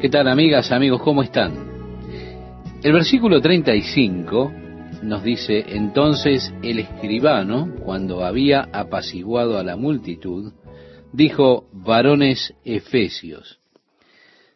[0.00, 1.00] ¿Qué tal amigas, amigos?
[1.02, 1.54] ¿Cómo están?
[2.82, 4.52] El versículo 35
[5.02, 10.52] nos dice, entonces el escribano, cuando había apaciguado a la multitud,
[11.12, 13.60] dijo, varones efesios.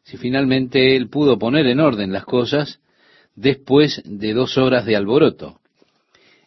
[0.02, 2.80] Si finalmente él pudo poner en orden las cosas
[3.34, 5.60] después de dos horas de alboroto.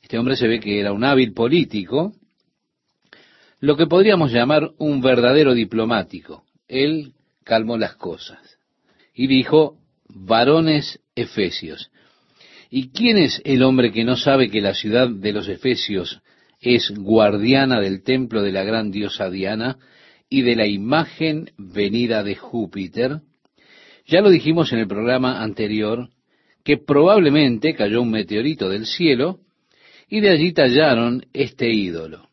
[0.01, 2.13] Este hombre se ve que era un hábil político,
[3.59, 6.43] lo que podríamos llamar un verdadero diplomático.
[6.67, 7.13] Él
[7.51, 8.39] calmó las cosas
[9.13, 11.91] y dijo, varones efesios.
[12.69, 16.21] ¿Y quién es el hombre que no sabe que la ciudad de los efesios
[16.61, 19.79] es guardiana del templo de la gran diosa Diana
[20.29, 23.19] y de la imagen venida de Júpiter?
[24.07, 26.07] Ya lo dijimos en el programa anterior,
[26.63, 29.41] que probablemente cayó un meteorito del cielo
[30.07, 32.30] y de allí tallaron este ídolo.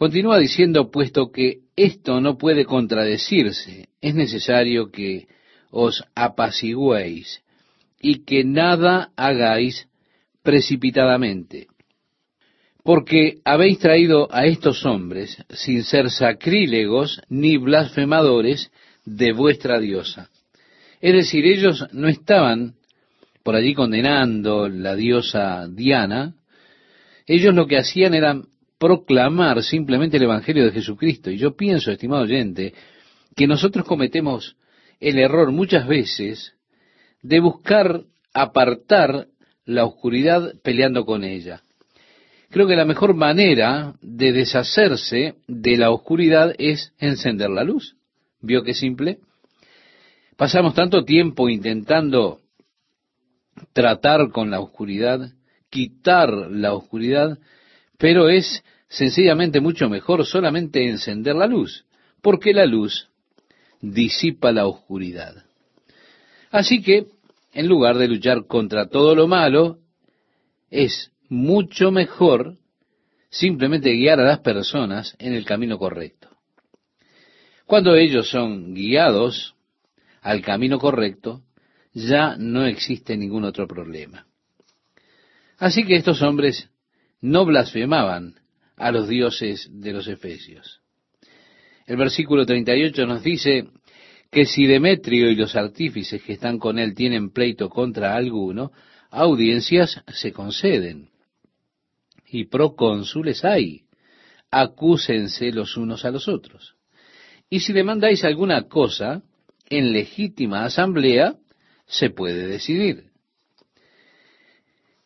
[0.00, 5.26] Continúa diciendo, puesto que esto no puede contradecirse, es necesario que
[5.70, 7.42] os apaciguéis
[8.00, 9.88] y que nada hagáis
[10.42, 11.66] precipitadamente.
[12.82, 18.72] Porque habéis traído a estos hombres sin ser sacrílegos ni blasfemadores,
[19.04, 20.30] de vuestra diosa.
[21.02, 22.76] Es decir, ellos no estaban
[23.42, 26.36] por allí condenando la diosa Diana,
[27.26, 28.40] ellos lo que hacían era
[28.80, 31.30] proclamar simplemente el Evangelio de Jesucristo.
[31.30, 32.72] Y yo pienso, estimado oyente,
[33.36, 34.56] que nosotros cometemos
[34.98, 36.54] el error muchas veces
[37.22, 39.26] de buscar apartar
[39.66, 41.62] la oscuridad peleando con ella.
[42.48, 47.96] Creo que la mejor manera de deshacerse de la oscuridad es encender la luz.
[48.40, 49.18] ¿Vio qué simple?
[50.38, 52.40] Pasamos tanto tiempo intentando
[53.74, 55.32] tratar con la oscuridad,
[55.68, 57.38] quitar la oscuridad,
[58.00, 61.84] pero es sencillamente mucho mejor solamente encender la luz,
[62.22, 63.10] porque la luz
[63.82, 65.44] disipa la oscuridad.
[66.50, 67.08] Así que,
[67.52, 69.80] en lugar de luchar contra todo lo malo,
[70.70, 72.56] es mucho mejor
[73.28, 76.30] simplemente guiar a las personas en el camino correcto.
[77.66, 79.54] Cuando ellos son guiados
[80.22, 81.42] al camino correcto,
[81.92, 84.26] ya no existe ningún otro problema.
[85.58, 86.70] Así que estos hombres
[87.20, 88.34] no blasfemaban
[88.76, 90.80] a los dioses de los efesios.
[91.86, 93.68] El versículo 38 nos dice
[94.30, 98.72] que si Demetrio y los artífices que están con él tienen pleito contra alguno,
[99.10, 101.10] audiencias se conceden.
[102.26, 103.82] Y procónsules hay.
[104.50, 106.76] Acúsense los unos a los otros.
[107.48, 109.22] Y si demandáis alguna cosa,
[109.68, 111.34] en legítima asamblea
[111.86, 113.10] se puede decidir.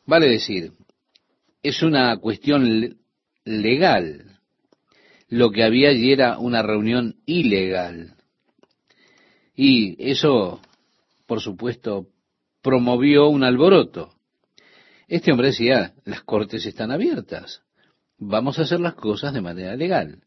[0.06, 0.72] Vale decir,
[1.64, 2.98] es una cuestión
[3.44, 4.38] legal.
[5.28, 8.14] Lo que había allí era una reunión ilegal.
[9.56, 10.60] Y eso,
[11.26, 12.08] por supuesto,
[12.62, 14.12] promovió un alboroto.
[15.08, 17.62] Este hombre decía, las cortes están abiertas,
[18.19, 20.22] vamos a hacer las cosas de manera legal.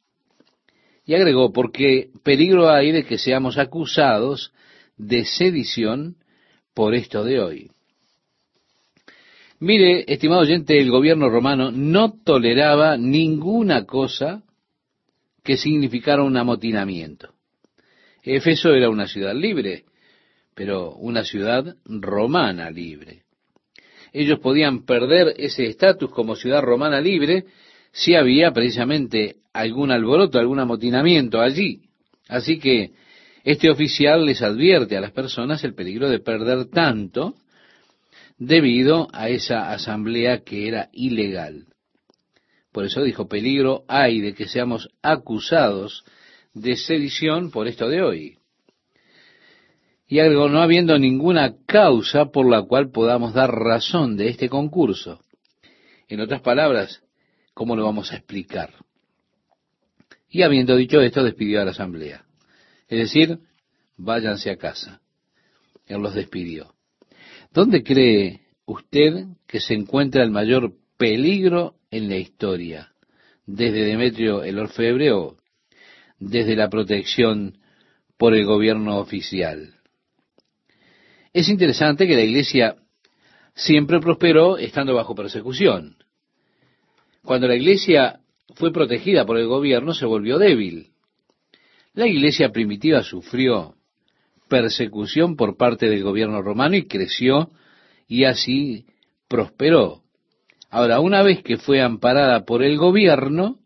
[1.06, 4.54] Y agregó, porque peligro hay de que seamos acusados
[4.98, 6.18] de sedición
[6.74, 7.72] por esto de hoy.
[9.60, 14.44] Mire, estimado oyente, el gobierno romano no toleraba ninguna cosa
[15.44, 17.34] que significara un amotinamiento.
[18.22, 19.86] Efeso era una ciudad libre,
[20.54, 23.24] pero una ciudad romana libre.
[24.14, 27.46] Ellos podían perder ese estatus como ciudad romana libre
[27.92, 31.82] si había precisamente algún alboroto, algún amotinamiento allí.
[32.28, 32.92] Así que
[33.44, 37.36] este oficial les advierte a las personas el peligro de perder tanto
[38.38, 41.68] debido a esa asamblea que era ilegal.
[42.72, 46.04] Por eso dijo, peligro hay de que seamos acusados
[46.54, 48.38] de sedición por esto de hoy.
[50.08, 55.20] Y algo, no habiendo ninguna causa por la cual podamos dar razón de este concurso.
[56.08, 57.04] En otras palabras,
[57.54, 58.74] ¿cómo lo vamos a explicar?
[60.30, 62.26] Y habiendo dicho esto, despidió a la asamblea.
[62.88, 63.40] Es decir,
[63.98, 65.02] váyanse a casa.
[65.88, 66.77] Él los despidió.
[67.54, 72.92] ¿Dónde cree usted que se encuentra el mayor peligro en la historia?
[73.46, 75.38] ¿Desde Demetrio el orfebre o
[76.20, 77.60] desde la protección
[78.18, 79.76] por el gobierno oficial?
[81.34, 82.76] Es interesante que la iglesia
[83.56, 85.98] siempre prosperó estando bajo persecución.
[87.24, 88.20] Cuando la iglesia
[88.56, 90.92] fue protegida por el gobierno, se volvió débil.
[91.94, 93.77] La iglesia primitiva sufrió
[94.48, 97.52] persecución por parte del gobierno romano y creció
[98.08, 98.86] y así
[99.28, 100.04] prosperó.
[100.70, 103.60] Ahora, una vez que fue amparada por el gobierno,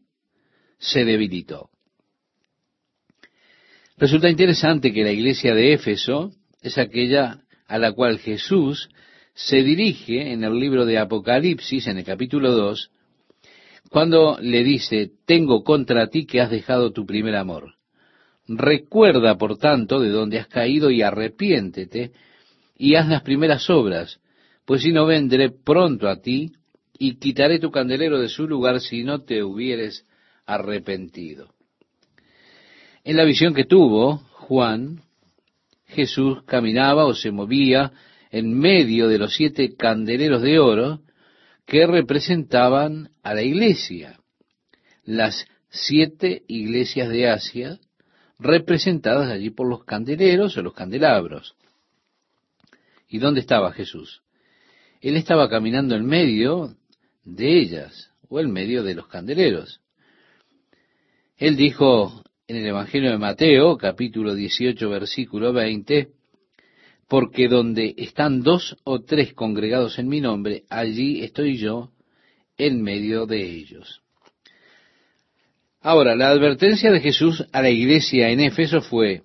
[0.77, 1.69] se debilitó.
[3.97, 6.31] Resulta interesante que la iglesia de Éfeso
[6.61, 8.89] es aquella a la cual Jesús
[9.33, 12.91] se dirige en el libro de Apocalipsis, en el capítulo 2,
[13.89, 17.75] cuando le dice, tengo contra ti que has dejado tu primer amor.
[18.57, 22.11] Recuerda, por tanto, de dónde has caído y arrepiéntete
[22.77, 24.19] y haz las primeras obras,
[24.65, 26.51] pues si no vendré pronto a ti
[26.97, 30.05] y quitaré tu candelero de su lugar si no te hubieres
[30.45, 31.53] arrepentido.
[33.03, 35.01] En la visión que tuvo Juan,
[35.87, 37.91] Jesús caminaba o se movía
[38.31, 41.01] en medio de los siete candeleros de oro
[41.65, 44.19] que representaban a la iglesia,
[45.03, 47.79] las siete iglesias de Asia,
[48.41, 51.55] representadas allí por los candeleros o los candelabros.
[53.07, 54.21] ¿Y dónde estaba Jesús?
[54.99, 56.75] Él estaba caminando en medio
[57.23, 59.81] de ellas, o en medio de los candeleros.
[61.37, 66.09] Él dijo en el Evangelio de Mateo, capítulo 18, versículo 20,
[67.07, 71.91] porque donde están dos o tres congregados en mi nombre, allí estoy yo
[72.57, 74.01] en medio de ellos.
[75.83, 79.23] Ahora, la advertencia de Jesús a la iglesia en Éfeso fue,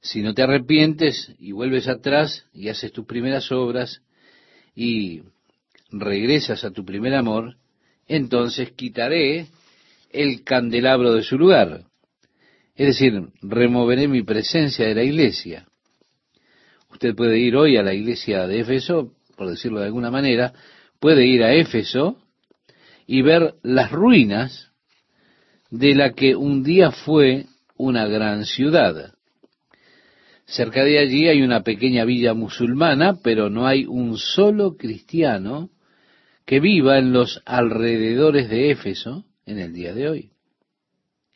[0.00, 4.02] si no te arrepientes y vuelves atrás y haces tus primeras obras
[4.74, 5.22] y
[5.92, 7.56] regresas a tu primer amor,
[8.08, 9.46] entonces quitaré
[10.10, 11.84] el candelabro de su lugar.
[12.74, 15.68] Es decir, removeré mi presencia de la iglesia.
[16.90, 20.52] Usted puede ir hoy a la iglesia de Éfeso, por decirlo de alguna manera,
[20.98, 22.16] puede ir a Éfeso
[23.06, 24.69] y ver las ruinas
[25.70, 27.46] de la que un día fue
[27.76, 29.14] una gran ciudad.
[30.46, 35.70] Cerca de allí hay una pequeña villa musulmana, pero no hay un solo cristiano
[36.44, 40.30] que viva en los alrededores de Éfeso en el día de hoy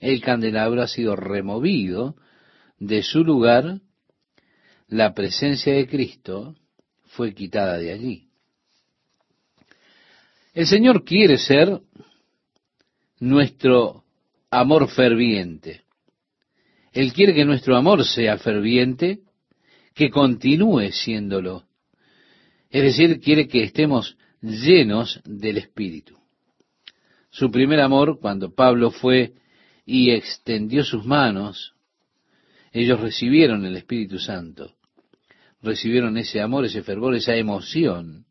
[0.04, 2.14] el candelabro ha sido removido
[2.78, 3.80] de su lugar,
[4.86, 6.54] la presencia de Cristo
[7.06, 8.28] fue quitada de allí.
[10.52, 11.80] El Señor quiere ser
[13.18, 14.03] nuestro
[14.60, 15.82] amor ferviente.
[16.92, 19.20] Él quiere que nuestro amor sea ferviente,
[19.94, 21.64] que continúe siéndolo.
[22.70, 26.18] Es decir, quiere que estemos llenos del Espíritu.
[27.30, 29.34] Su primer amor, cuando Pablo fue
[29.84, 31.74] y extendió sus manos,
[32.72, 34.74] ellos recibieron el Espíritu Santo,
[35.62, 38.26] recibieron ese amor, ese fervor, esa emoción,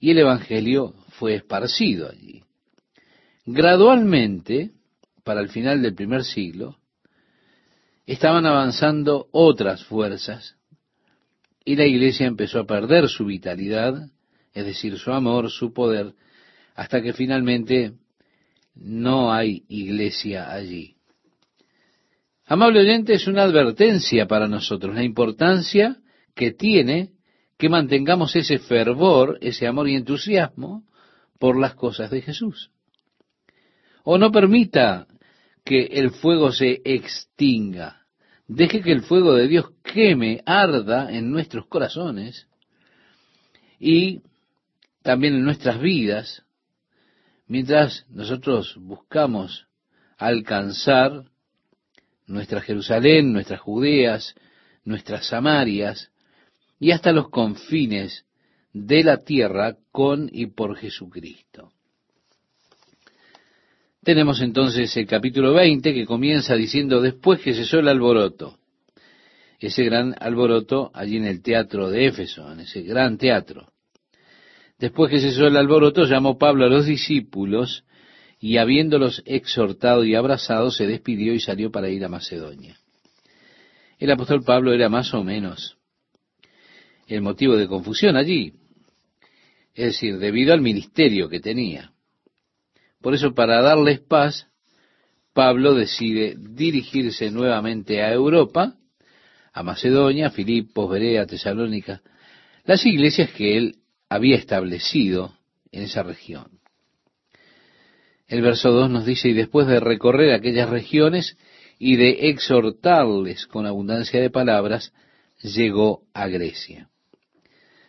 [0.00, 2.42] y el Evangelio fue esparcido allí.
[3.46, 4.72] Gradualmente,
[5.28, 6.78] para el final del primer siglo,
[8.06, 10.56] estaban avanzando otras fuerzas
[11.66, 14.08] y la iglesia empezó a perder su vitalidad,
[14.54, 16.14] es decir, su amor, su poder,
[16.74, 17.92] hasta que finalmente
[18.74, 20.96] no hay iglesia allí.
[22.46, 25.98] Amable oyente, es una advertencia para nosotros, la importancia
[26.34, 27.10] que tiene
[27.58, 30.84] que mantengamos ese fervor, ese amor y entusiasmo
[31.38, 32.70] por las cosas de Jesús.
[34.04, 35.06] O no permita
[35.68, 38.06] que el fuego se extinga.
[38.46, 42.48] Deje que el fuego de Dios queme, arda en nuestros corazones
[43.78, 44.22] y
[45.02, 46.44] también en nuestras vidas
[47.48, 49.66] Mientras nosotros buscamos
[50.18, 51.24] alcanzar
[52.26, 54.34] nuestra Jerusalén, nuestras Judeas,
[54.84, 56.12] nuestras Samarias
[56.78, 58.26] y hasta los confines
[58.74, 61.72] de la tierra con y por Jesucristo.
[64.08, 68.56] Tenemos entonces el capítulo 20 que comienza diciendo después que cesó el alboroto.
[69.60, 73.70] Ese gran alboroto allí en el teatro de Éfeso, en ese gran teatro.
[74.78, 77.84] Después que cesó el alboroto, llamó Pablo a los discípulos
[78.40, 82.78] y habiéndolos exhortado y abrazado, se despidió y salió para ir a Macedonia.
[83.98, 85.76] El apóstol Pablo era más o menos
[87.08, 88.54] el motivo de confusión allí,
[89.74, 91.92] es decir, debido al ministerio que tenía.
[93.00, 94.48] Por eso, para darles paz,
[95.32, 98.74] Pablo decide dirigirse nuevamente a Europa,
[99.52, 102.02] a Macedonia, Filipos, Berea, Tesalónica,
[102.64, 103.76] las iglesias que él
[104.08, 105.34] había establecido
[105.70, 106.58] en esa región.
[108.26, 111.38] El verso 2 nos dice, y después de recorrer aquellas regiones
[111.78, 114.92] y de exhortarles con abundancia de palabras,
[115.40, 116.90] llegó a Grecia.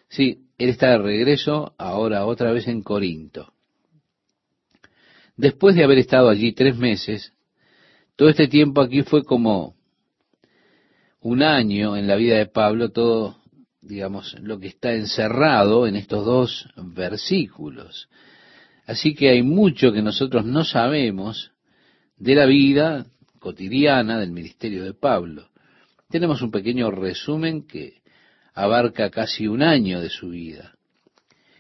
[0.08, 3.54] Sí, él está de regreso ahora otra vez en Corinto.
[5.40, 7.32] Después de haber estado allí tres meses,
[8.18, 9.74] todo este tiempo aquí fue como
[11.22, 13.38] un año en la vida de Pablo, todo
[13.80, 18.10] digamos, lo que está encerrado en estos dos versículos.
[18.86, 21.54] Así que hay mucho que nosotros no sabemos
[22.18, 23.06] de la vida
[23.40, 25.52] cotidiana del ministerio de Pablo.
[26.10, 28.02] Tenemos un pequeño resumen que
[28.54, 30.76] abarca casi un año de su vida.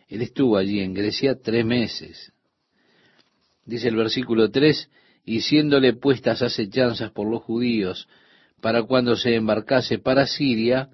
[0.09, 2.33] Él estuvo allí en Grecia tres meses.
[3.65, 4.89] Dice el versículo 3,
[5.25, 8.07] y siéndole puestas acechanzas por los judíos
[8.61, 10.89] para cuando se embarcase para Siria,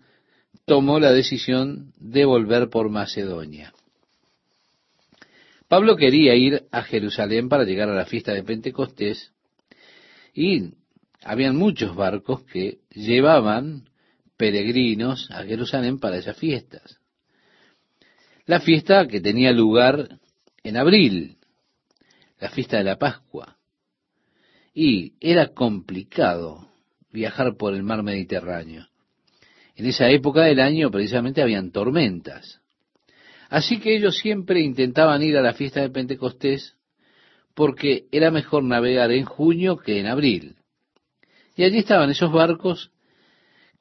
[0.66, 3.74] tomó la decisión de volver por Macedonia.
[5.68, 9.32] Pablo quería ir a Jerusalén para llegar a la fiesta de Pentecostés
[10.34, 10.74] y
[11.24, 13.90] habían muchos barcos que llevaban
[14.38, 17.00] peregrinos a Jerusalén para esas fiestas.
[18.46, 20.20] La fiesta que tenía lugar
[20.64, 21.38] en abril,
[22.39, 23.58] la fiesta de la Pascua.
[24.74, 26.68] Y era complicado
[27.12, 28.88] viajar por el mar Mediterráneo.
[29.75, 32.62] En esa época del año precisamente habían tormentas.
[33.50, 36.75] Así que ellos siempre intentaban ir a la fiesta de Pentecostés
[37.54, 40.56] porque era mejor navegar en junio que en abril.
[41.56, 42.92] Y allí estaban esos barcos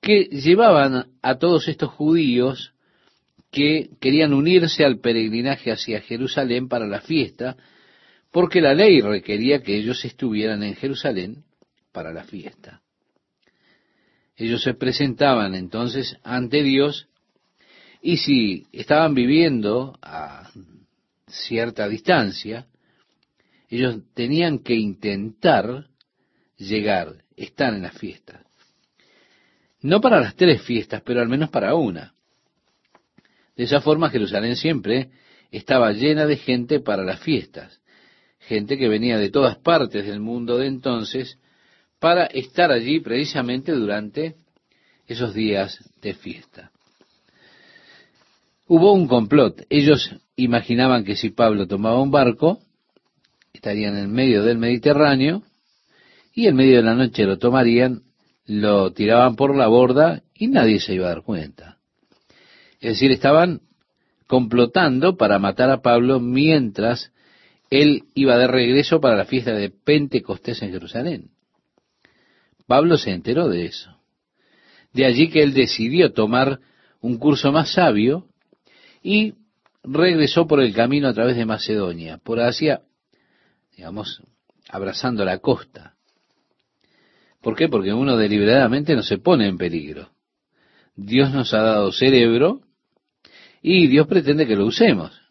[0.01, 2.73] que llevaban a todos estos judíos
[3.51, 7.57] que querían unirse al peregrinaje hacia Jerusalén para la fiesta,
[8.35, 11.45] porque la ley requería que ellos estuvieran en Jerusalén
[11.93, 12.83] para la fiesta.
[14.35, 17.07] Ellos se presentaban entonces ante Dios
[18.03, 20.51] y si estaban viviendo a
[21.29, 22.67] cierta distancia,
[23.71, 25.87] ellos tenían que intentar
[26.57, 28.43] llegar, estar en la fiesta.
[29.81, 32.15] No para las tres fiestas, pero al menos para una.
[33.55, 35.11] De esa forma Jerusalén siempre
[35.53, 37.81] estaba llena de gente para las fiestas,
[38.49, 41.39] gente que venía de todas partes del mundo de entonces
[41.99, 44.35] para estar allí precisamente durante
[45.07, 46.71] esos días de fiesta.
[48.67, 49.63] Hubo un complot.
[49.69, 52.61] Ellos imaginaban que si Pablo tomaba un barco,
[53.53, 55.43] estarían en medio del Mediterráneo,
[56.35, 58.03] y en medio de la noche lo tomarían,
[58.47, 61.79] lo tiraban por la borda y nadie se iba a dar cuenta.
[62.81, 63.61] Es decir, estaban
[64.27, 67.13] complotando para matar a Pablo mientras
[67.81, 71.31] él iba de regreso para la fiesta de Pentecostés en Jerusalén.
[72.67, 73.97] Pablo se enteró de eso.
[74.93, 76.61] De allí que él decidió tomar
[77.01, 78.29] un curso más sabio
[79.03, 79.35] y
[79.83, 82.83] regresó por el camino a través de Macedonia, por Asia,
[83.77, 84.23] digamos,
[84.69, 85.95] abrazando la costa.
[87.43, 87.69] ¿Por qué?
[87.69, 90.11] Porque uno deliberadamente no se pone en peligro.
[90.97, 92.63] Dios nos ha dado cerebro
[93.61, 95.24] y Dios pretende que lo usemos.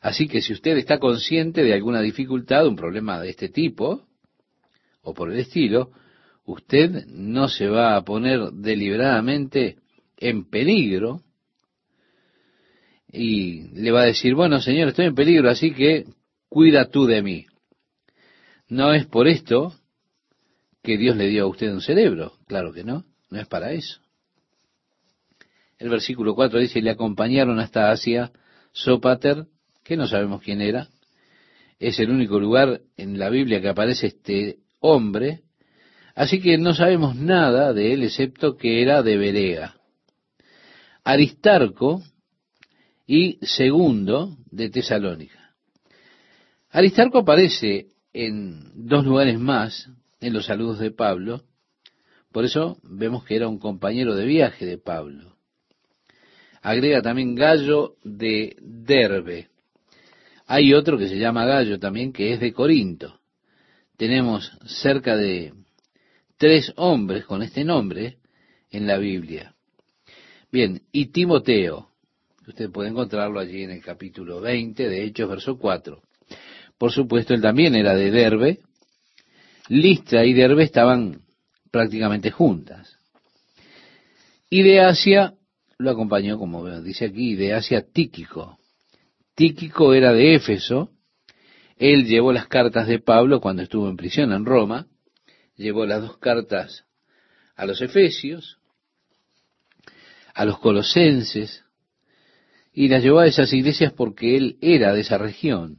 [0.00, 4.06] Así que si usted está consciente de alguna dificultad, un problema de este tipo,
[5.02, 5.90] o por el estilo,
[6.44, 9.78] usted no se va a poner deliberadamente
[10.16, 11.22] en peligro
[13.10, 16.06] y le va a decir, bueno, Señor, estoy en peligro, así que
[16.48, 17.46] cuida tú de mí.
[18.68, 19.74] No es por esto
[20.82, 24.00] que Dios le dio a usted un cerebro, claro que no, no es para eso.
[25.78, 28.32] El versículo 4 dice, le acompañaron hasta Asia
[28.72, 29.46] Sopater,
[29.86, 30.88] que no sabemos quién era,
[31.78, 35.42] es el único lugar en la Biblia que aparece este hombre,
[36.16, 39.76] Así que no sabemos nada de él excepto que era de Berea.
[41.04, 42.02] Aristarco
[43.06, 45.54] y segundo de Tesalónica.
[46.70, 51.42] Aristarco aparece en dos lugares más en los saludos de Pablo,
[52.32, 55.36] por eso vemos que era un compañero de viaje de Pablo.
[56.62, 59.50] Agrega también Gallo de Derbe.
[60.46, 63.20] Hay otro que se llama Gallo también, que es de Corinto.
[63.96, 65.52] Tenemos cerca de
[66.36, 68.18] tres hombres con este nombre
[68.70, 69.54] en la Biblia.
[70.52, 71.88] Bien, y Timoteo,
[72.46, 76.00] usted puede encontrarlo allí en el capítulo 20 de Hechos, verso 4.
[76.78, 78.60] Por supuesto, él también era de Derbe.
[79.68, 81.22] Listra y Derbe estaban
[81.72, 82.96] prácticamente juntas.
[84.48, 85.34] Y de Asia
[85.78, 88.55] lo acompañó, como dice aquí, de Asia Tíquico.
[89.36, 90.90] Tíquico era de Éfeso.
[91.76, 94.88] Él llevó las cartas de Pablo cuando estuvo en prisión en Roma
[95.56, 96.84] llevó las dos cartas
[97.56, 98.58] a los Efesios,
[100.34, 101.64] a los Colosenses,
[102.72, 105.78] y las llevó a esas iglesias porque él era de esa región.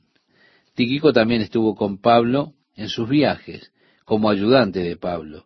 [0.74, 3.72] Tiquico también estuvo con Pablo en sus viajes,
[4.04, 5.46] como ayudante de Pablo.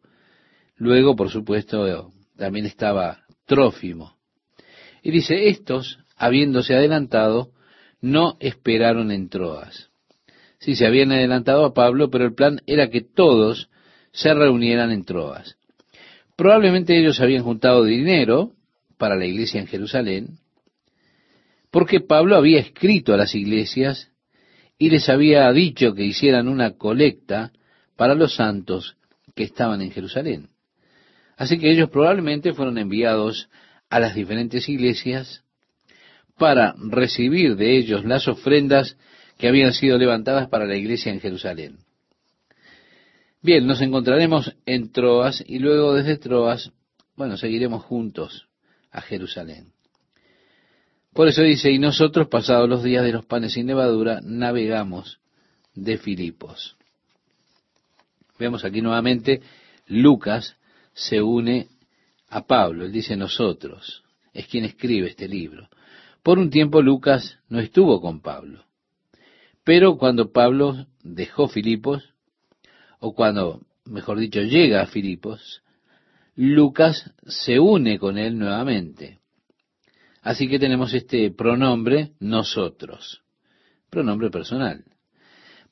[0.78, 4.18] Luego, por supuesto, también estaba Trófimo.
[5.04, 7.52] Y dice, estos, habiéndose adelantado,
[8.02, 9.90] no esperaron en Troas.
[10.60, 13.70] Sí, se habían adelantado a Pablo, pero el plan era que todos
[14.12, 15.58] se reunieran en Troas.
[16.36, 18.54] Probablemente ellos habían juntado dinero
[18.98, 20.40] para la iglesia en Jerusalén,
[21.72, 24.12] porque Pablo había escrito a las iglesias
[24.78, 27.52] y les había dicho que hicieran una colecta
[27.96, 28.98] para los santos
[29.36, 30.50] que estaban en Jerusalén.
[31.38, 33.50] Así que ellos probablemente fueron enviados
[33.90, 35.44] a las diferentes iglesias
[36.42, 38.98] para recibir de ellos las ofrendas
[39.38, 41.78] que habían sido levantadas para la iglesia en Jerusalén.
[43.44, 46.72] Bien, nos encontraremos en Troas y luego desde Troas,
[47.16, 48.48] bueno, seguiremos juntos
[48.90, 49.68] a Jerusalén.
[51.14, 55.20] Por eso dice, y nosotros, pasados los días de los panes sin levadura, navegamos
[55.76, 56.76] de Filipos.
[58.40, 59.44] Vemos aquí nuevamente,
[59.86, 60.56] Lucas
[60.96, 61.68] se une
[62.30, 64.02] a Pablo, él dice nosotros,
[64.34, 65.70] es quien escribe este libro.
[66.24, 68.66] Por un tiempo Lucas no estuvo con Pablo,
[69.64, 72.14] pero cuando Pablo dejó Filipos,
[73.00, 75.64] o cuando, mejor dicho, llega a Filipos,
[76.36, 79.20] Lucas se une con él nuevamente.
[80.22, 83.24] Así que tenemos este pronombre nosotros,
[83.90, 84.86] pronombre personal.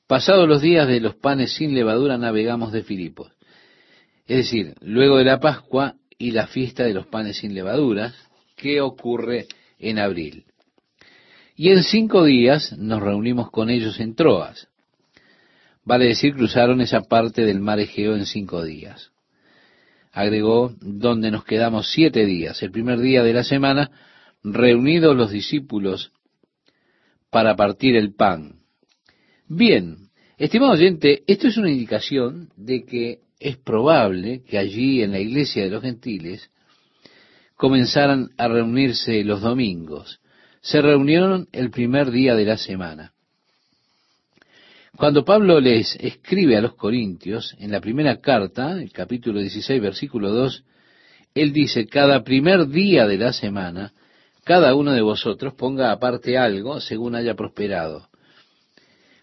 [0.08, 3.32] Pasados los días de los panes sin levadura navegamos de Filipos.
[4.26, 8.12] Es decir, luego de la Pascua y la fiesta de los panes sin levaduras,
[8.56, 9.46] ¿qué ocurre
[9.80, 10.44] en abril?
[11.56, 14.68] Y en cinco días nos reunimos con ellos en Troas.
[15.84, 19.10] Vale decir, cruzaron esa parte del mar Egeo en cinco días.
[20.12, 22.62] Agregó, donde nos quedamos siete días.
[22.62, 23.90] El primer día de la semana
[24.42, 26.12] reunidos los discípulos
[27.30, 28.56] para partir el pan.
[29.46, 35.20] Bien, estimado oyente, esto es una indicación de que es probable que allí en la
[35.20, 36.50] iglesia de los gentiles
[37.60, 40.18] comenzaran a reunirse los domingos.
[40.62, 43.12] Se reunieron el primer día de la semana.
[44.96, 50.30] Cuando Pablo les escribe a los Corintios, en la primera carta, el capítulo 16, versículo
[50.30, 50.64] 2,
[51.34, 53.92] él dice, cada primer día de la semana
[54.42, 58.08] cada uno de vosotros ponga aparte algo según haya prosperado.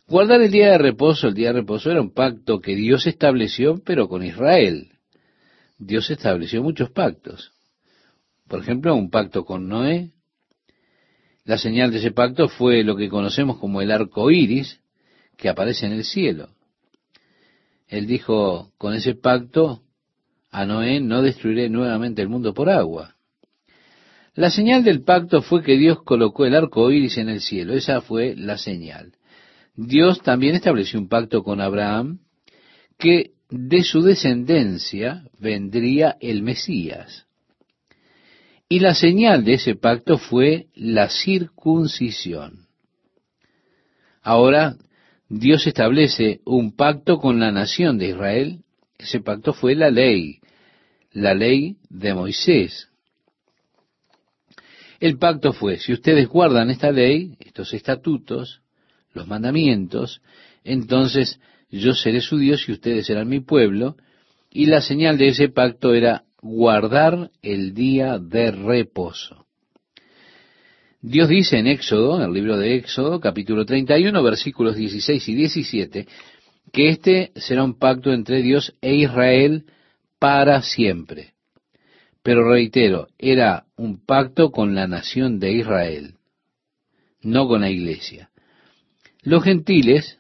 [0.07, 3.81] Guardar el día de reposo, el día de reposo era un pacto que Dios estableció,
[3.83, 4.91] pero con Israel.
[5.79, 7.56] Dios estableció muchos pactos.
[8.47, 10.11] Por ejemplo, un pacto con Noé.
[11.43, 14.79] La señal de ese pacto fue lo que conocemos como el arco iris
[15.37, 16.49] que aparece en el cielo.
[17.87, 19.81] Él dijo con ese pacto
[20.51, 23.15] a Noé, no destruiré nuevamente el mundo por agua.
[24.33, 27.73] La señal del pacto fue que Dios colocó el arco iris en el cielo.
[27.73, 29.13] Esa fue la señal.
[29.75, 32.19] Dios también estableció un pacto con Abraham
[32.97, 37.26] que de su descendencia vendría el Mesías.
[38.69, 42.67] Y la señal de ese pacto fue la circuncisión.
[44.21, 44.75] Ahora
[45.29, 48.63] Dios establece un pacto con la nación de Israel.
[48.97, 50.39] Ese pacto fue la ley,
[51.11, 52.89] la ley de Moisés.
[54.99, 58.61] El pacto fue, si ustedes guardan esta ley, estos estatutos,
[59.13, 60.21] los mandamientos,
[60.63, 63.95] entonces yo seré su Dios y ustedes serán mi pueblo,
[64.49, 69.45] y la señal de ese pacto era guardar el día de reposo.
[71.01, 76.07] Dios dice en Éxodo, en el libro de Éxodo, capítulo 31, versículos 16 y 17,
[76.71, 79.65] que este será un pacto entre Dios e Israel
[80.19, 81.33] para siempre.
[82.23, 86.15] Pero reitero, era un pacto con la nación de Israel,
[87.21, 88.29] no con la iglesia.
[89.21, 90.19] Los gentiles,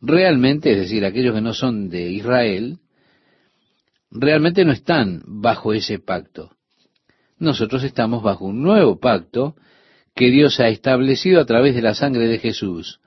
[0.00, 2.78] realmente, es decir, aquellos que no son de Israel,
[4.18, 6.50] realmente no están bajo ese pacto.
[7.38, 9.56] Nosotros estamos bajo un nuevo pacto
[10.14, 13.00] que Dios ha establecido a través de la sangre de Jesús.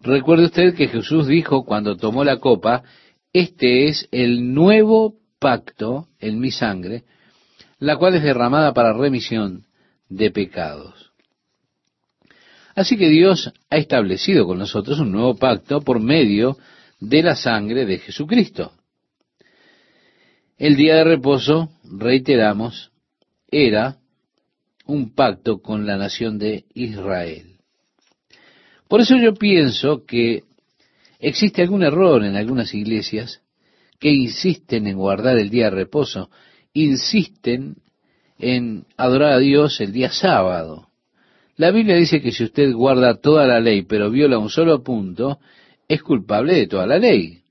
[0.00, 2.82] Recuerde usted que Jesús dijo cuando tomó la copa,
[3.32, 7.04] este es el nuevo pacto en mi sangre,
[7.78, 9.66] la cual es derramada para remisión
[10.08, 11.12] de pecados.
[12.74, 16.56] Así que Dios ha establecido con nosotros un nuevo pacto por medio
[17.00, 18.72] de la sangre de Jesucristo.
[20.56, 22.92] El día de reposo, reiteramos,
[23.50, 23.98] era
[24.86, 27.56] un pacto con la nación de Israel.
[28.88, 30.44] Por eso yo pienso que
[31.18, 33.42] existe algún error en algunas iglesias
[33.98, 36.30] que insisten en guardar el día de reposo
[36.74, 37.76] insisten
[38.38, 40.88] en adorar a Dios el día sábado.
[41.56, 45.38] La Biblia dice que si usted guarda toda la ley pero viola un solo punto,
[45.88, 47.43] es culpable de toda la ley.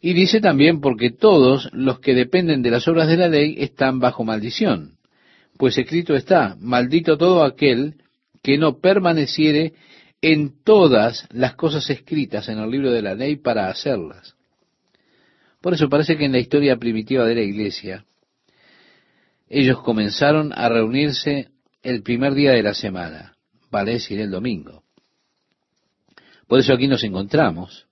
[0.00, 4.00] Y dice también porque todos los que dependen de las obras de la ley están
[4.00, 4.96] bajo maldición.
[5.58, 7.96] Pues escrito está, maldito todo aquel
[8.42, 9.74] que no permaneciere
[10.22, 14.36] en todas las cosas escritas en el libro de la ley para hacerlas.
[15.60, 18.06] Por eso parece que en la historia primitiva de la iglesia,
[19.50, 21.48] ellos comenzaron a reunirse
[21.82, 23.36] el primer día de la semana,
[23.70, 24.84] vale decir el domingo.
[26.46, 27.89] Por eso aquí nos encontramos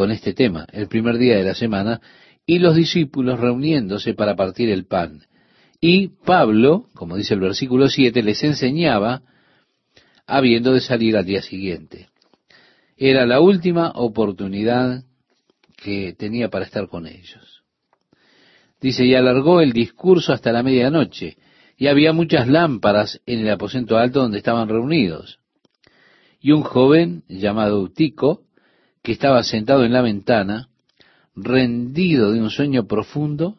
[0.00, 2.00] con este tema, el primer día de la semana,
[2.46, 5.26] y los discípulos reuniéndose para partir el pan.
[5.78, 9.20] Y Pablo, como dice el versículo 7, les enseñaba
[10.26, 12.08] habiendo de salir al día siguiente.
[12.96, 15.04] Era la última oportunidad
[15.76, 17.62] que tenía para estar con ellos.
[18.80, 21.36] Dice, y alargó el discurso hasta la medianoche,
[21.76, 25.40] y había muchas lámparas en el aposento alto donde estaban reunidos.
[26.40, 28.46] Y un joven llamado Utico,
[29.02, 30.68] que estaba sentado en la ventana,
[31.34, 33.56] rendido de un sueño profundo,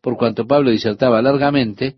[0.00, 1.96] por cuanto Pablo disertaba largamente,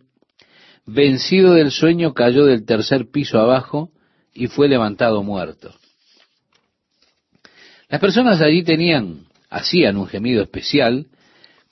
[0.87, 3.91] vencido del sueño cayó del tercer piso abajo
[4.33, 5.75] y fue levantado muerto.
[7.89, 11.07] Las personas allí tenían, hacían un gemido especial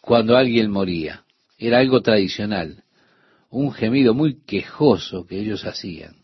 [0.00, 1.24] cuando alguien moría.
[1.58, 2.84] Era algo tradicional,
[3.50, 6.17] un gemido muy quejoso que ellos hacían.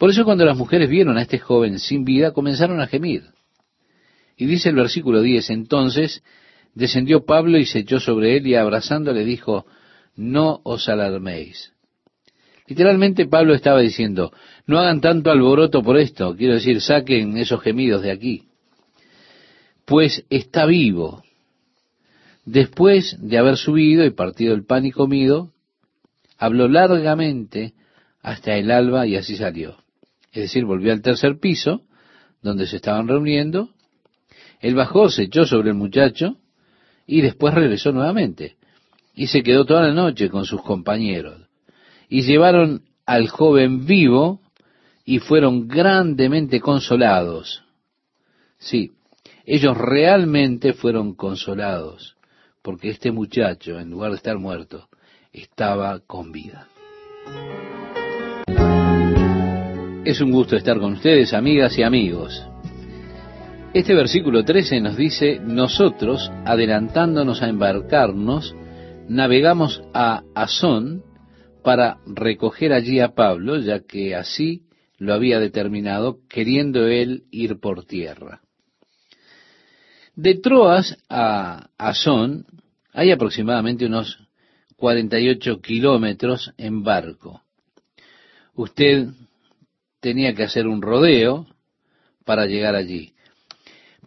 [0.00, 3.24] Por eso cuando las mujeres vieron a este joven sin vida, comenzaron a gemir.
[4.34, 6.22] Y dice el versículo 10, entonces
[6.74, 9.66] descendió Pablo y se echó sobre él y abrazándole dijo,
[10.16, 11.74] no os alarméis.
[12.66, 14.32] Literalmente Pablo estaba diciendo,
[14.66, 18.44] no hagan tanto alboroto por esto, quiero decir, saquen esos gemidos de aquí,
[19.84, 21.22] pues está vivo.
[22.46, 25.52] Después de haber subido y partido el pan y comido,
[26.38, 27.74] habló largamente
[28.22, 29.76] hasta el alba y así salió.
[30.32, 31.82] Es decir, volvió al tercer piso,
[32.42, 33.70] donde se estaban reuniendo,
[34.60, 36.36] él bajó, se echó sobre el muchacho
[37.06, 38.56] y después regresó nuevamente.
[39.14, 41.48] Y se quedó toda la noche con sus compañeros.
[42.08, 44.40] Y llevaron al joven vivo
[45.04, 47.64] y fueron grandemente consolados.
[48.58, 48.92] Sí,
[49.44, 52.16] ellos realmente fueron consolados,
[52.62, 54.88] porque este muchacho, en lugar de estar muerto,
[55.32, 56.68] estaba con vida.
[60.02, 62.42] Es un gusto estar con ustedes, amigas y amigos.
[63.74, 68.56] Este versículo 13 nos dice, nosotros, adelantándonos a embarcarnos,
[69.08, 71.04] navegamos a Asón
[71.62, 74.62] para recoger allí a Pablo, ya que así
[74.96, 78.40] lo había determinado, queriendo él ir por tierra.
[80.16, 82.46] De Troas a Asón
[82.94, 84.18] hay aproximadamente unos
[84.76, 87.42] 48 kilómetros en barco.
[88.54, 89.08] Usted
[90.00, 91.46] tenía que hacer un rodeo
[92.24, 93.14] para llegar allí.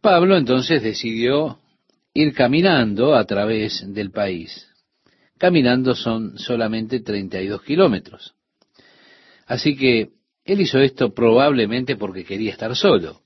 [0.02, 1.60] Pablo entonces decidió
[2.14, 4.68] ir caminando a través del país.
[5.38, 8.36] Caminando son solamente 32 kilómetros.
[9.46, 10.10] Así que
[10.46, 13.22] él hizo esto probablemente porque quería estar solo.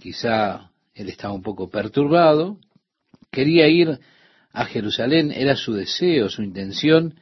[0.00, 2.58] Quizá él estaba un poco perturbado,
[3.30, 3.98] quería ir
[4.52, 7.14] a Jerusalén, era su deseo, su intención.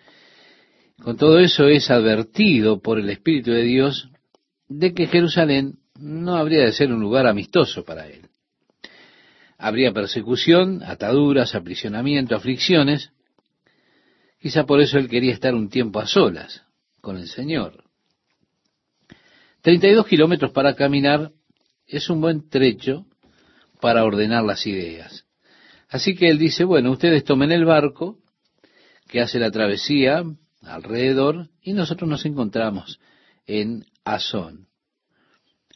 [1.03, 4.11] Con todo eso es advertido por el Espíritu de Dios
[4.68, 8.29] de que Jerusalén no habría de ser un lugar amistoso para él.
[9.59, 13.12] Habría persecución, ataduras, aprisionamiento, aflicciones.
[14.40, 16.62] Quizá por eso él quería estar un tiempo a solas
[17.01, 17.85] con el Señor.
[19.61, 21.31] 32 kilómetros para caminar
[21.87, 23.07] es un buen trecho
[23.81, 25.27] para ordenar las ideas.
[25.88, 28.18] Así que él dice, bueno, ustedes tomen el barco
[29.09, 30.25] que hace la travesía
[30.62, 32.98] alrededor y nosotros nos encontramos
[33.46, 34.69] en Azón.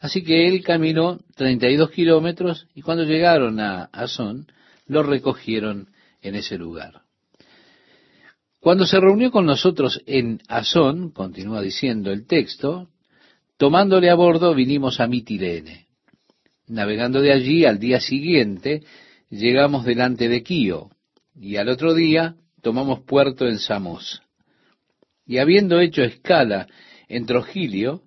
[0.00, 4.46] Así que él caminó 32 kilómetros y cuando llegaron a Asón,
[4.86, 5.88] lo recogieron
[6.20, 7.02] en ese lugar.
[8.60, 12.88] Cuando se reunió con nosotros en Asón, continúa diciendo el texto,
[13.56, 15.86] tomándole a bordo vinimos a Mitilene.
[16.66, 18.82] Navegando de allí al día siguiente,
[19.30, 20.90] llegamos delante de Quío,
[21.38, 24.20] y al otro día tomamos puerto en Samos.
[25.24, 26.66] Y habiendo hecho escala
[27.08, 28.02] en Trogilio,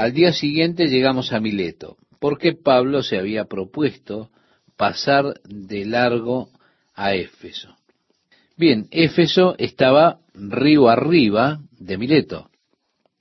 [0.00, 4.30] al día siguiente llegamos a Mileto, porque Pablo se había propuesto
[4.76, 6.48] pasar de largo
[6.94, 7.76] a Éfeso.
[8.56, 12.48] Bien, Éfeso estaba río arriba de Mileto.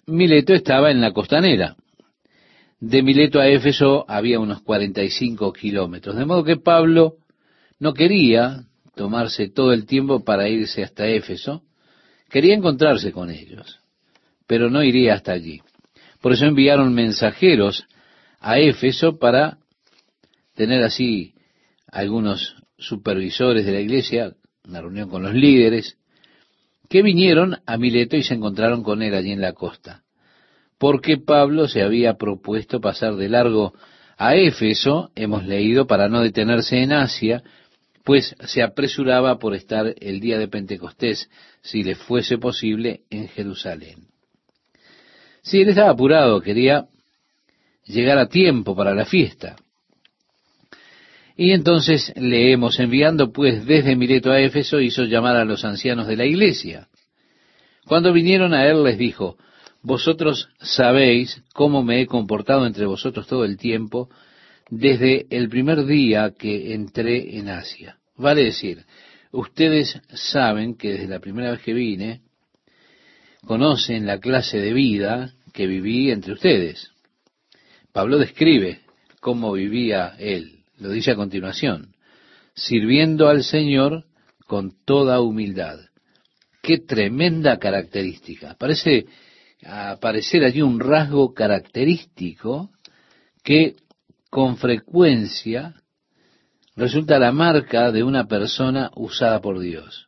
[0.08, 1.76] Mileto estaba en la costanera.
[2.80, 7.18] De Mileto a Éfeso había unos 45 kilómetros, de modo que Pablo
[7.78, 8.63] no quería
[8.96, 11.63] tomarse todo el tiempo para irse hasta Éfeso,
[12.30, 13.82] quería encontrarse con ellos,
[14.48, 15.62] pero no iría hasta allí.
[16.22, 17.86] Por eso enviaron mensajeros
[18.40, 19.58] a Éfeso para
[20.56, 21.34] tener así
[21.88, 24.34] algunos supervisores de la iglesia,
[24.66, 25.98] una reunión con los líderes,
[26.90, 30.04] que vinieron a Mileto y se encontraron con él allí en la costa.
[30.78, 33.74] Porque Pablo se había propuesto pasar de largo
[34.18, 37.44] a Éfeso, hemos leído, para no detenerse en Asia,
[38.04, 41.30] pues se apresuraba por estar el día de Pentecostés,
[41.62, 44.08] si le fuese posible, en Jerusalén.
[45.50, 46.86] Sí, él estaba apurado, quería
[47.86, 49.56] llegar a tiempo para la fiesta.
[51.36, 56.18] Y entonces leemos, enviando pues desde Mileto a Éfeso, hizo llamar a los ancianos de
[56.18, 56.88] la iglesia.
[57.88, 59.38] Cuando vinieron a él les dijo,
[59.82, 64.08] vosotros sabéis cómo me he comportado entre vosotros todo el tiempo,
[64.70, 67.98] desde el primer día que entré en Asia.
[68.18, 68.86] Vale decir,
[69.32, 72.22] ustedes saben que desde la primera vez que vine,
[73.48, 76.92] conocen la clase de vida que viví entre ustedes.
[77.92, 78.82] Pablo describe
[79.20, 81.94] cómo vivía él lo dice a continuación,
[82.56, 84.06] sirviendo al Señor
[84.48, 85.80] con toda humildad.
[86.62, 88.56] Qué tremenda característica.
[88.56, 89.06] Parece
[89.66, 92.72] aparecer allí un rasgo característico
[93.44, 93.76] que
[94.30, 95.76] con frecuencia
[96.76, 100.08] resulta la marca de una persona usada por Dios.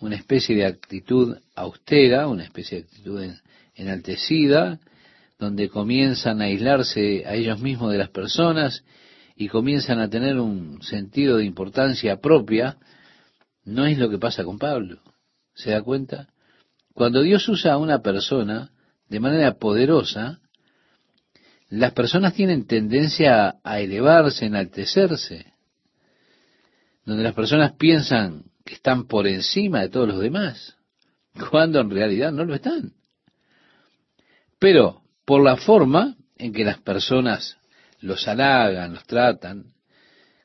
[0.00, 3.22] Una especie de actitud austera, una especie de actitud
[3.78, 4.80] enaltecida,
[5.38, 8.84] donde comienzan a aislarse a ellos mismos de las personas
[9.36, 12.76] y comienzan a tener un sentido de importancia propia,
[13.64, 15.00] no es lo que pasa con Pablo.
[15.54, 16.28] ¿Se da cuenta?
[16.92, 18.72] Cuando Dios usa a una persona
[19.08, 20.40] de manera poderosa,
[21.68, 25.52] las personas tienen tendencia a elevarse, enaltecerse,
[27.04, 30.76] donde las personas piensan que están por encima de todos los demás,
[31.50, 32.97] cuando en realidad no lo están.
[34.58, 37.56] Pero por la forma en que las personas
[38.00, 39.66] los halagan, los tratan,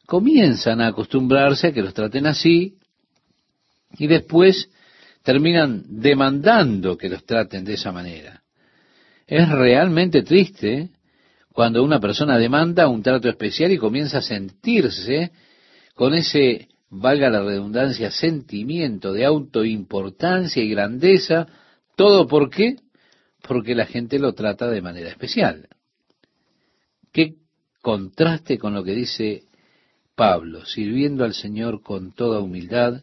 [0.06, 2.78] comienzan a acostumbrarse a que los traten así
[3.98, 4.70] y después
[5.24, 8.44] terminan demandando que los traten de esa manera.
[9.26, 10.90] Es realmente triste
[11.54, 15.32] cuando una persona demanda un trato especial y comienza a sentirse
[15.94, 21.48] con ese, valga la redundancia, sentimiento de autoimportancia y grandeza,
[21.96, 22.78] todo por qué?
[23.48, 25.68] Porque la gente lo trata de manera especial.
[27.12, 27.36] ¿Qué
[27.82, 29.44] contraste con lo que dice
[30.16, 33.02] Pablo, sirviendo al Señor con toda humildad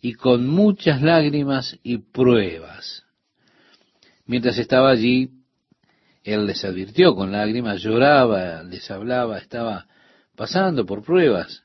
[0.00, 3.04] y con muchas lágrimas y pruebas.
[4.26, 5.30] Mientras estaba allí,
[6.24, 9.86] él les advirtió con lágrimas, lloraba, les hablaba, estaba
[10.36, 11.62] pasando por pruebas.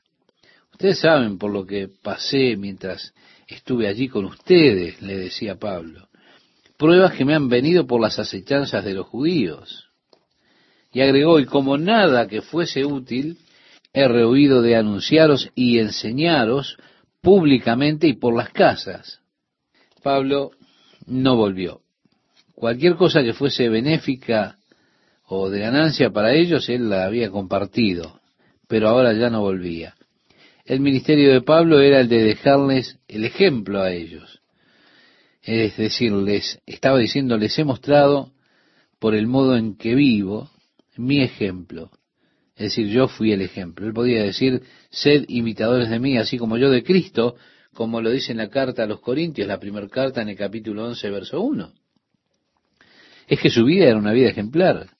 [0.72, 3.14] Ustedes saben por lo que pasé mientras
[3.46, 6.07] estuve allí con ustedes, le decía Pablo.
[6.78, 9.88] Pruebas que me han venido por las acechanzas de los judíos.
[10.92, 13.36] Y agregó, y como nada que fuese útil,
[13.92, 16.78] he rehuido de anunciaros y enseñaros
[17.20, 19.20] públicamente y por las casas.
[20.04, 20.52] Pablo
[21.06, 21.80] no volvió.
[22.54, 24.58] Cualquier cosa que fuese benéfica
[25.26, 28.20] o de ganancia para ellos, él la había compartido,
[28.68, 29.94] pero ahora ya no volvía.
[30.64, 34.37] El ministerio de Pablo era el de dejarles el ejemplo a ellos.
[35.50, 38.32] Es decir, les estaba diciendo, les he mostrado
[38.98, 40.50] por el modo en que vivo,
[40.98, 41.90] mi ejemplo.
[42.54, 43.86] Es decir, yo fui el ejemplo.
[43.86, 47.36] Él podía decir, sed imitadores de mí, así como yo de Cristo,
[47.72, 50.84] como lo dice en la carta a los Corintios, la primera carta en el capítulo
[50.84, 51.72] 11, verso 1.
[53.28, 54.90] Es que su vida era una vida ejemplar.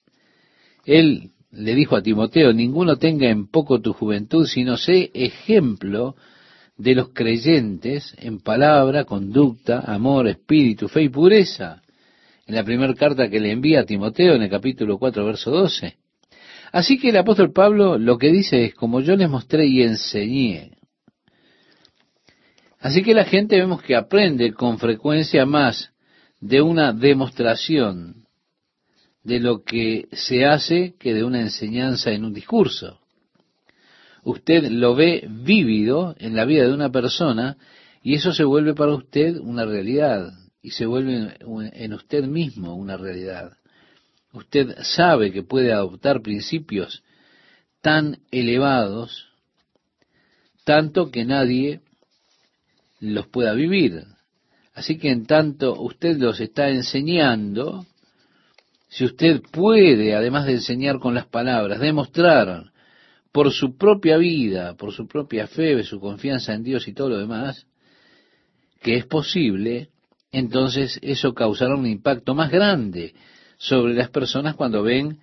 [0.86, 6.16] Él le dijo a Timoteo, ninguno tenga en poco tu juventud, sino sé ejemplo
[6.78, 11.82] de los creyentes en palabra, conducta, amor, espíritu, fe y pureza
[12.46, 15.96] en la primera carta que le envía a Timoteo en el capítulo 4, verso 12.
[16.72, 20.72] Así que el apóstol Pablo lo que dice es, como yo les mostré y enseñé.
[22.80, 25.90] Así que la gente vemos que aprende con frecuencia más
[26.40, 28.26] de una demostración
[29.24, 33.00] de lo que se hace que de una enseñanza en un discurso.
[34.28, 37.56] Usted lo ve vívido en la vida de una persona
[38.02, 42.98] y eso se vuelve para usted una realidad y se vuelve en usted mismo una
[42.98, 43.52] realidad.
[44.34, 47.02] Usted sabe que puede adoptar principios
[47.80, 49.28] tan elevados,
[50.64, 51.80] tanto que nadie
[53.00, 54.04] los pueda vivir.
[54.74, 57.86] Así que en tanto usted los está enseñando,
[58.88, 62.72] si usted puede, además de enseñar con las palabras, demostrar
[63.32, 67.18] por su propia vida, por su propia fe, su confianza en Dios y todo lo
[67.18, 67.66] demás,
[68.80, 69.90] que es posible,
[70.32, 73.14] entonces eso causará un impacto más grande
[73.56, 75.18] sobre las personas cuando ven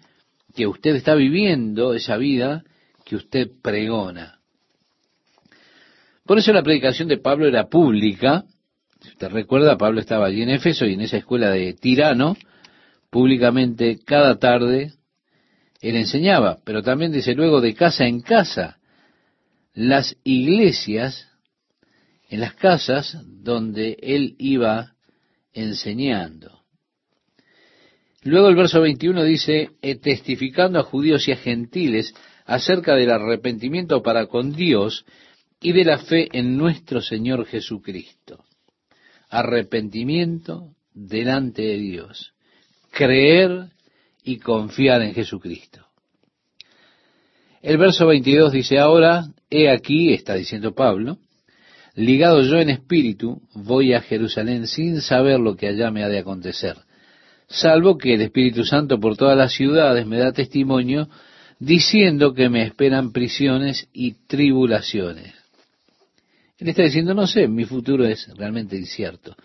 [0.53, 2.63] que usted está viviendo esa vida
[3.03, 4.39] que usted pregona.
[6.25, 8.45] Por eso la predicación de Pablo era pública.
[8.99, 12.35] Si usted recuerda, Pablo estaba allí en Éfeso y en esa escuela de Tirano,
[13.11, 14.93] públicamente cada tarde
[15.89, 18.79] él enseñaba, pero también dice luego de casa en casa.
[19.75, 21.29] Las iglesias,
[22.27, 24.95] en las casas donde él iba
[25.53, 26.61] enseñando.
[28.23, 34.01] Luego el verso 21 dice, eh, testificando a judíos y a gentiles acerca del arrepentimiento
[34.01, 35.05] para con Dios
[35.61, 38.43] y de la fe en nuestro Señor Jesucristo.
[39.29, 42.33] Arrepentimiento delante de Dios.
[42.89, 43.74] Creer
[44.25, 45.85] y confiar en Jesucristo.
[47.61, 51.17] El verso 22 dice, ahora, he aquí, está diciendo Pablo,
[51.95, 56.19] ligado yo en espíritu, voy a Jerusalén sin saber lo que allá me ha de
[56.19, 56.75] acontecer,
[57.47, 61.07] salvo que el Espíritu Santo por todas las ciudades me da testimonio,
[61.59, 65.33] diciendo que me esperan prisiones y tribulaciones.
[66.57, 69.35] Él está diciendo, no sé, mi futuro es realmente incierto.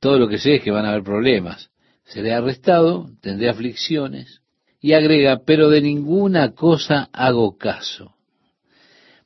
[0.00, 1.70] Todo lo que sé es que van a haber problemas.
[2.08, 4.40] Seré arrestado, tendré aflicciones.
[4.80, 8.14] Y agrega, pero de ninguna cosa hago caso.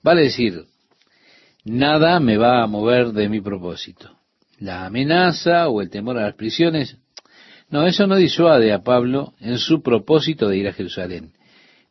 [0.02, 0.64] Vale decir,
[1.64, 4.10] nada me va a mover de mi propósito.
[4.58, 6.96] La amenaza o el temor a las prisiones,
[7.68, 11.32] no, eso no disuade a Pablo en su propósito de ir a Jerusalén.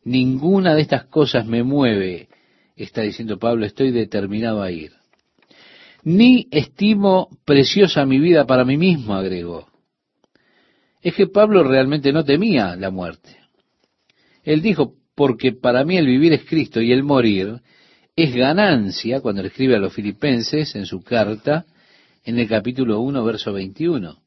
[0.04, 2.28] Ninguna de estas cosas me mueve,
[2.76, 4.92] está diciendo Pablo, estoy determinado a ir.
[6.02, 9.71] Ni estimo preciosa mi vida para mí mismo, agregó.
[11.02, 13.36] Es que Pablo realmente no temía la muerte.
[14.44, 17.60] Él dijo, porque para mí el vivir es Cristo y el morir
[18.14, 21.66] es ganancia, cuando le escribe a los filipenses en su carta,
[22.24, 24.22] en el capítulo 1, verso 21.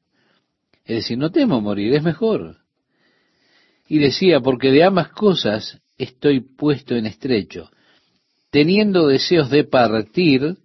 [0.84, 2.58] Es decir, no temo morir, es mejor.
[3.88, 7.72] Y decía, porque de ambas cosas estoy puesto en estrecho,
[8.50, 10.58] teniendo deseos de partir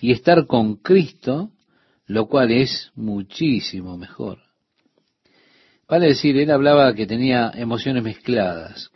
[0.00, 1.50] y estar con Cristo,
[2.06, 4.43] lo cual es muchísimo mejor.
[5.88, 8.90] Vale decir, él hablaba que tenía emociones mezcladas.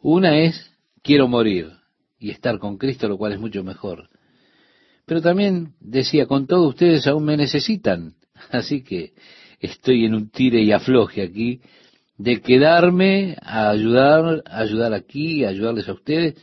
[0.00, 0.70] Una es,
[1.02, 1.70] quiero morir
[2.18, 4.08] y estar con Cristo, lo cual es mucho mejor.
[5.06, 8.14] Pero también decía, con todo ustedes aún me necesitan.
[8.50, 9.12] Así que
[9.60, 11.60] estoy en un tire y afloje aquí
[12.18, 16.34] de quedarme a ayudar, ayudar aquí, a ayudarles a ustedes,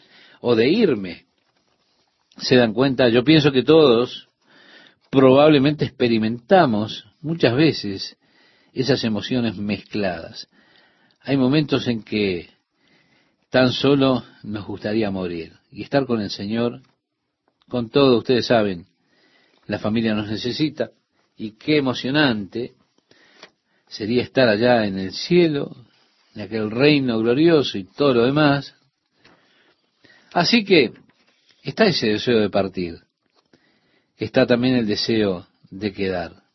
[0.41, 1.25] o de irme.
[2.37, 4.29] Se dan cuenta, yo pienso que todos
[5.09, 8.17] probablemente experimentamos muchas veces
[8.73, 10.47] esas emociones mezcladas.
[11.21, 12.49] Hay momentos en que
[13.49, 16.81] tan solo nos gustaría morir y estar con el Señor,
[17.67, 18.87] con todo, ustedes saben,
[19.67, 20.91] la familia nos necesita
[21.37, 22.73] y qué emocionante
[23.87, 25.75] sería estar allá en el cielo,
[26.35, 28.75] en aquel reino glorioso y todo lo demás.
[30.33, 30.93] Así que
[31.63, 32.99] está ese deseo de partir,
[34.17, 36.48] está también el deseo de quedar.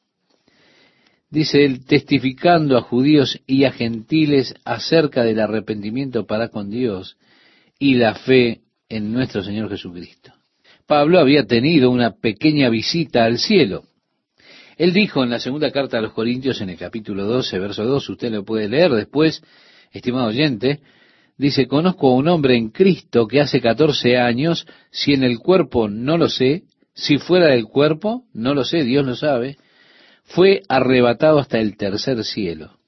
[1.35, 7.17] Dice él, testificando a judíos y a gentiles acerca del arrepentimiento para con Dios
[7.77, 10.33] y la fe en nuestro Señor Jesucristo.
[10.87, 13.83] Pablo había tenido una pequeña visita al cielo.
[14.77, 18.11] Él dijo en la segunda carta a los Corintios, en el capítulo 12, verso 2,
[18.11, 19.43] usted lo puede leer después,
[19.91, 20.83] estimado oyente,
[21.37, 25.89] dice, conozco a un hombre en Cristo que hace 14 años, si en el cuerpo
[25.89, 26.63] no lo sé,
[26.95, 29.57] si fuera del cuerpo, no lo sé, Dios lo sabe,
[30.25, 32.79] fue arrebatado hasta el tercer cielo.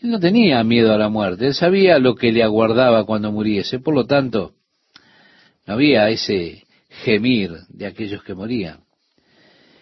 [0.00, 3.78] Él no tenía miedo a la muerte, él sabía lo que le aguardaba cuando muriese,
[3.78, 4.54] por lo tanto,
[5.66, 8.80] no había ese gemir de aquellos que morían.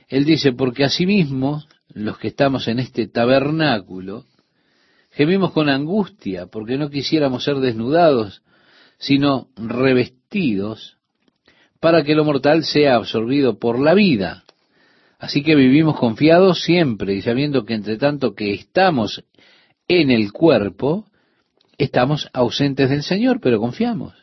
[0.09, 4.27] Él dice, porque asimismo los que estamos en este tabernáculo,
[5.11, 8.43] gemimos con angustia, porque no quisiéramos ser desnudados,
[8.99, 10.99] sino revestidos,
[11.81, 14.45] para que lo mortal sea absorbido por la vida.
[15.21, 19.23] Así que vivimos confiados siempre y sabiendo que entre tanto que estamos
[19.87, 21.07] en el cuerpo,
[21.79, 24.15] estamos ausentes del Señor, pero confiamos.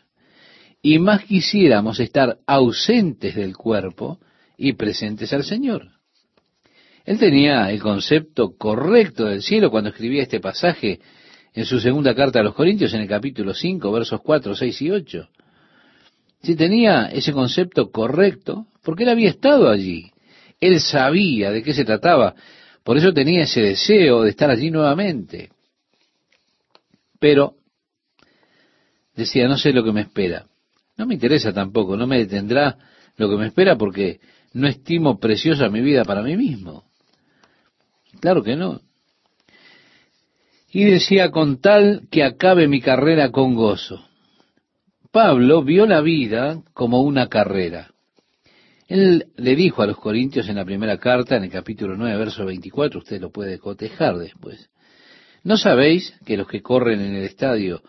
[0.82, 4.20] Y más quisiéramos estar ausentes del cuerpo,
[4.58, 5.92] y presentes al Señor.
[7.06, 11.00] Él tenía el concepto correcto del cielo cuando escribía este pasaje
[11.54, 14.92] en su segunda carta a los Corintios en el capítulo 5, versos 4, 6 y
[14.92, 15.30] 8.
[16.42, 20.12] Si tenía ese concepto correcto, porque él había estado allí.
[20.60, 22.36] Él sabía de qué se trataba.
[22.84, 25.50] Por eso tenía ese deseo de estar allí nuevamente.
[27.20, 27.56] Pero
[29.16, 30.46] decía, no sé lo que me espera.
[30.98, 32.78] No me interesa tampoco, no me detendrá
[33.18, 34.20] lo que me espera porque
[34.54, 36.86] no estimo preciosa mi vida para mí mismo.
[38.20, 38.82] Claro que no.
[40.72, 44.04] Y decía, con tal que acabe mi carrera con gozo.
[45.12, 47.92] Pablo vio la vida como una carrera.
[48.88, 52.46] Él le dijo a los Corintios en la primera carta, en el capítulo 9, verso
[52.46, 54.70] 24, usted lo puede cotejar después.
[55.44, 57.82] ¿No sabéis que los que corren en el estadio,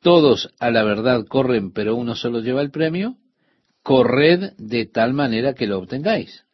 [0.00, 3.16] todos a la verdad corren, pero uno solo lleva el premio?
[3.88, 6.44] corred de tal manera que lo obtengáis.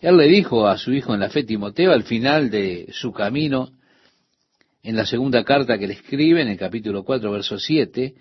[0.00, 3.70] Él le dijo a su hijo en la fe Timoteo al final de su camino,
[4.82, 8.14] en la segunda carta que le escribe, en el capítulo 4, verso 7,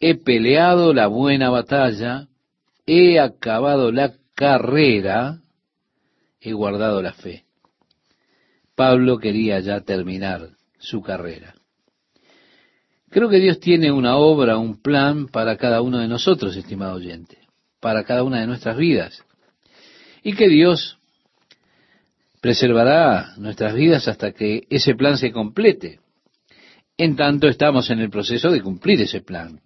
[0.00, 2.26] he peleado la buena batalla,
[2.86, 5.40] he acabado la carrera,
[6.40, 7.44] he guardado la fe.
[8.74, 11.54] Pablo quería ya terminar su carrera.
[13.10, 17.38] Creo que Dios tiene una obra, un plan para cada uno de nosotros, estimado oyente,
[17.80, 19.22] para cada una de nuestras vidas.
[20.24, 20.98] Y que Dios
[22.40, 26.00] preservará nuestras vidas hasta que ese plan se complete.
[26.98, 29.60] En tanto estamos en el proceso de cumplir ese plan.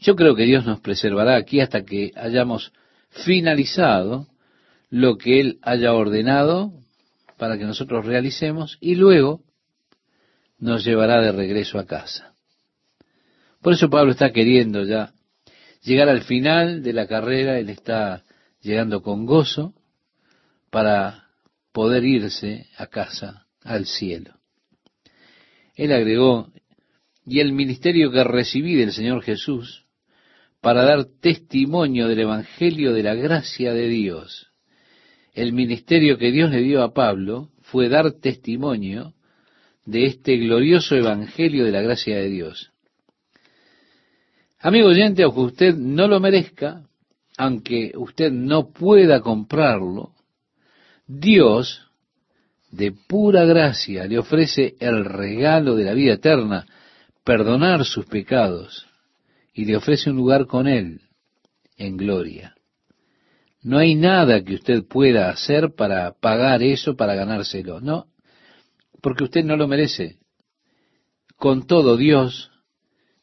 [0.00, 2.72] Yo creo que Dios nos preservará aquí hasta que hayamos
[3.10, 4.26] finalizado
[4.90, 6.72] lo que Él haya ordenado
[7.36, 9.42] para que nosotros realicemos y luego
[10.58, 12.34] nos llevará de regreso a casa.
[13.62, 15.12] Por eso Pablo está queriendo ya
[15.82, 18.24] llegar al final de la carrera, él está
[18.60, 19.74] llegando con gozo
[20.70, 21.28] para
[21.72, 24.34] poder irse a casa, al cielo.
[25.76, 26.50] Él agregó,
[27.24, 29.84] y el ministerio que recibí del Señor Jesús
[30.60, 34.48] para dar testimonio del Evangelio de la gracia de Dios
[35.38, 39.14] el ministerio que Dios le dio a Pablo fue dar testimonio
[39.84, 42.72] de este glorioso evangelio de la gracia de Dios.
[44.58, 46.82] Amigo oyente, aunque usted no lo merezca,
[47.36, 50.10] aunque usted no pueda comprarlo,
[51.06, 51.86] Dios,
[52.72, 56.66] de pura gracia, le ofrece el regalo de la vida eterna,
[57.22, 58.87] perdonar sus pecados,
[59.58, 61.00] y le ofrece un lugar con Él
[61.76, 62.54] en gloria.
[63.60, 67.80] No hay nada que usted pueda hacer para pagar eso, para ganárselo.
[67.80, 68.06] No,
[69.02, 70.18] porque usted no lo merece.
[71.34, 72.52] Con todo Dios,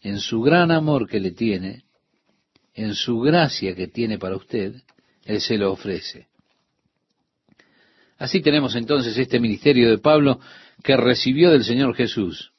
[0.02, 1.86] en su gran amor que le tiene,
[2.74, 4.76] en su gracia que tiene para usted,
[5.24, 6.28] Él se lo ofrece.
[8.18, 10.42] Así tenemos entonces este ministerio de Pablo
[10.84, 12.52] que recibió del Señor Jesús.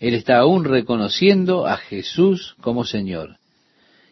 [0.00, 3.36] Él está aún reconociendo a Jesús como Señor.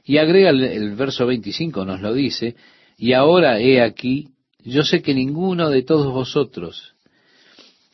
[0.05, 2.57] Y agrega el, verso 25, nos lo dice,
[2.99, 4.29] y ahora he aquí,
[4.63, 6.95] yo sé que ninguno de todos vosotros,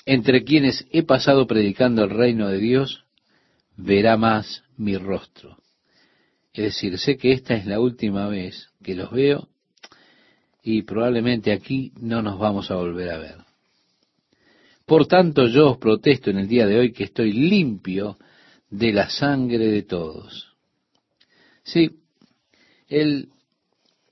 [0.07, 3.05] entre quienes he pasado predicando el reino de Dios,
[3.77, 5.57] verá más mi rostro.
[6.53, 9.49] Es decir, sé que esta es la última vez que los veo
[10.63, 13.44] y probablemente aquí no nos vamos a volver a ver.
[14.87, 18.19] Por tanto, yo os protesto en el día de hoy que estoy limpio
[18.71, 20.53] de la sangre de todos.
[21.63, 21.91] Sí,
[22.89, 23.31] él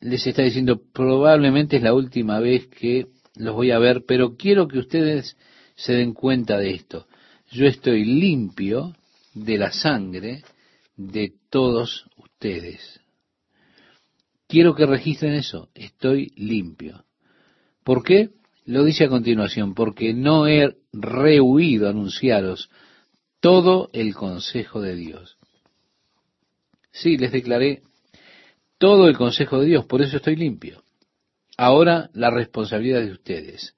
[0.00, 4.66] les está diciendo, probablemente es la última vez que los voy a ver, pero quiero
[4.66, 5.36] que ustedes
[5.74, 7.06] se den cuenta de esto.
[7.50, 8.94] Yo estoy limpio
[9.34, 10.42] de la sangre
[10.96, 13.00] de todos ustedes.
[14.48, 17.04] Quiero que registren eso, estoy limpio.
[17.84, 18.30] ¿Por qué?
[18.64, 22.70] Lo dice a continuación, porque no he rehuido anunciaros
[23.40, 25.36] todo el consejo de Dios.
[26.92, 27.82] Sí, les declaré
[28.78, 30.82] todo el consejo de Dios, por eso estoy limpio.
[31.56, 33.74] Ahora la responsabilidad de ustedes.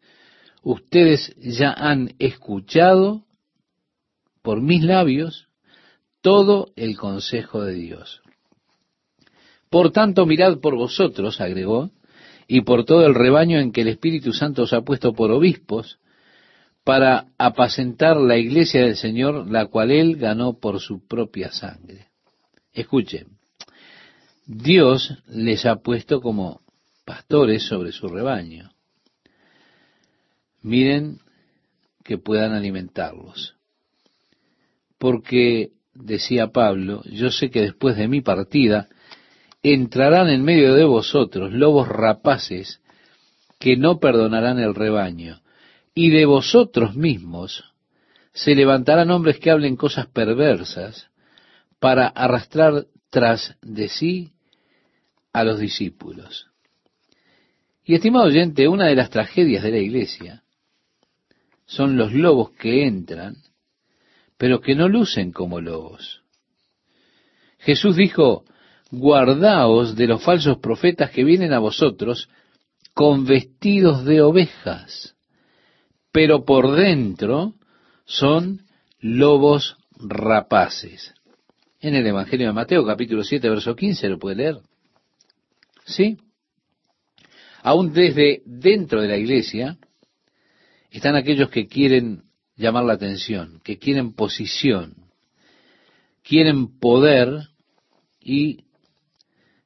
[0.62, 3.24] Ustedes ya han escuchado
[4.43, 5.49] por mis labios
[6.20, 8.22] todo el consejo de Dios.
[9.70, 11.91] Por tanto, mirad por vosotros, agregó,
[12.47, 15.99] y por todo el rebaño en que el Espíritu Santo os ha puesto por obispos,
[16.84, 22.09] para apacentar la iglesia del Señor, la cual él ganó por su propia sangre.
[22.74, 23.38] Escuchen,
[24.47, 26.61] Dios les ha puesto como
[27.07, 28.70] pastores sobre su rebaño.
[30.61, 31.20] Miren
[32.03, 33.57] que puedan alimentarlos.
[34.99, 38.88] Porque, decía Pablo, yo sé que después de mi partida
[39.65, 42.83] entrarán en medio de vosotros lobos rapaces
[43.59, 45.41] que no perdonarán el rebaño,
[45.95, 47.65] y de vosotros mismos
[48.35, 51.09] se levantarán hombres que hablen cosas perversas
[51.79, 54.33] para arrastrar tras de sí
[55.33, 56.49] a los discípulos.
[57.85, 60.43] Y estimado oyente, una de las tragedias de la iglesia
[61.65, 63.37] son los lobos que entran,
[64.37, 66.23] pero que no lucen como lobos.
[67.61, 68.45] Jesús dijo,
[68.99, 72.28] guardaos de los falsos profetas que vienen a vosotros
[72.95, 75.16] con vestidos de ovejas,
[76.12, 77.55] pero por dentro
[78.05, 78.62] son
[79.01, 81.14] lobos rapaces.
[81.80, 84.59] En el Evangelio de Mateo capítulo 7, verso 15, lo puede leer.
[85.84, 86.18] ¿Sí?
[87.62, 89.76] Aún desde dentro de la iglesia
[90.90, 92.22] están aquellos que quieren
[92.57, 94.95] llamar la atención, que quieren posición,
[96.22, 97.49] quieren poder
[98.20, 98.64] y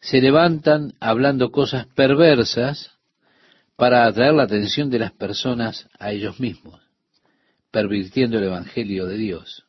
[0.00, 2.90] se levantan hablando cosas perversas
[3.76, 6.80] para atraer la atención de las personas a ellos mismos,
[7.70, 9.64] pervirtiendo el Evangelio de Dios.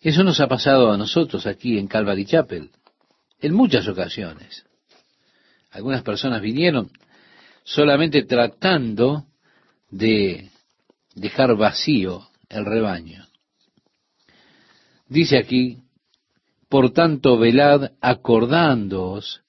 [0.00, 2.70] Eso nos ha pasado a nosotros aquí en Calvary Chapel,
[3.40, 4.64] en muchas ocasiones.
[5.70, 6.90] Algunas personas vinieron
[7.64, 9.26] solamente tratando
[9.90, 10.50] de
[11.14, 13.26] dejar vacío el rebaño.
[15.08, 15.78] Dice aquí,
[16.68, 19.42] por tanto, velad acordándoos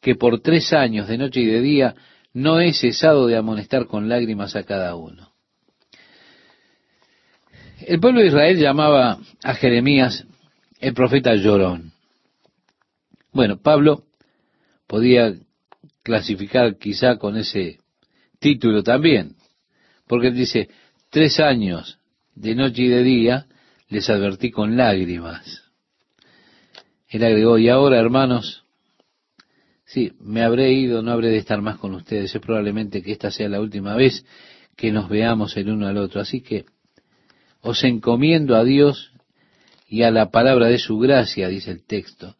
[0.00, 1.94] que por tres años de noche y de día
[2.32, 5.32] no he cesado de amonestar con lágrimas a cada uno.
[7.86, 10.26] El pueblo de Israel llamaba a Jeremías
[10.80, 11.92] el profeta llorón.
[13.32, 14.04] Bueno, Pablo
[14.86, 15.34] podía
[16.02, 17.78] clasificar quizá con ese
[18.40, 19.36] título también,
[20.06, 20.68] porque él dice,
[21.10, 21.98] tres años
[22.34, 23.46] de noche y de día
[23.88, 25.67] les advertí con lágrimas.
[27.08, 28.64] Él agregó, y ahora hermanos,
[29.84, 33.30] sí, me habré ido, no habré de estar más con ustedes, es probablemente que esta
[33.30, 34.24] sea la última vez
[34.76, 36.66] que nos veamos el uno al otro, así que
[37.60, 39.12] os encomiendo a Dios
[39.88, 42.36] y a la palabra de su gracia, dice el texto,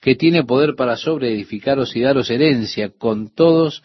[0.00, 3.82] que tiene poder para sobreedificaros y daros herencia con todos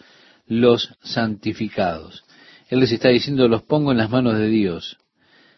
[0.47, 2.23] los santificados.
[2.69, 4.97] Él les está diciendo, los pongo en las manos de Dios.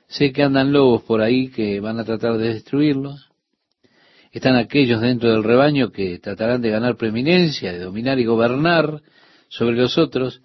[0.07, 3.26] Sé que andan lobos por ahí que van a tratar de destruirlos.
[4.32, 9.01] Están aquellos dentro del rebaño que tratarán de ganar preeminencia, de dominar y gobernar
[9.47, 10.41] sobre los otros.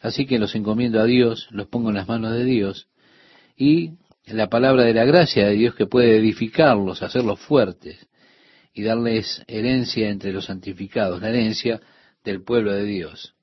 [0.00, 2.88] Así que los encomiendo a Dios, los pongo en las manos de Dios.
[3.56, 3.92] Y
[4.26, 8.06] la palabra de la gracia de Dios que puede edificarlos, hacerlos fuertes
[8.74, 11.80] y darles herencia entre los santificados, la herencia
[12.24, 13.34] del pueblo de Dios.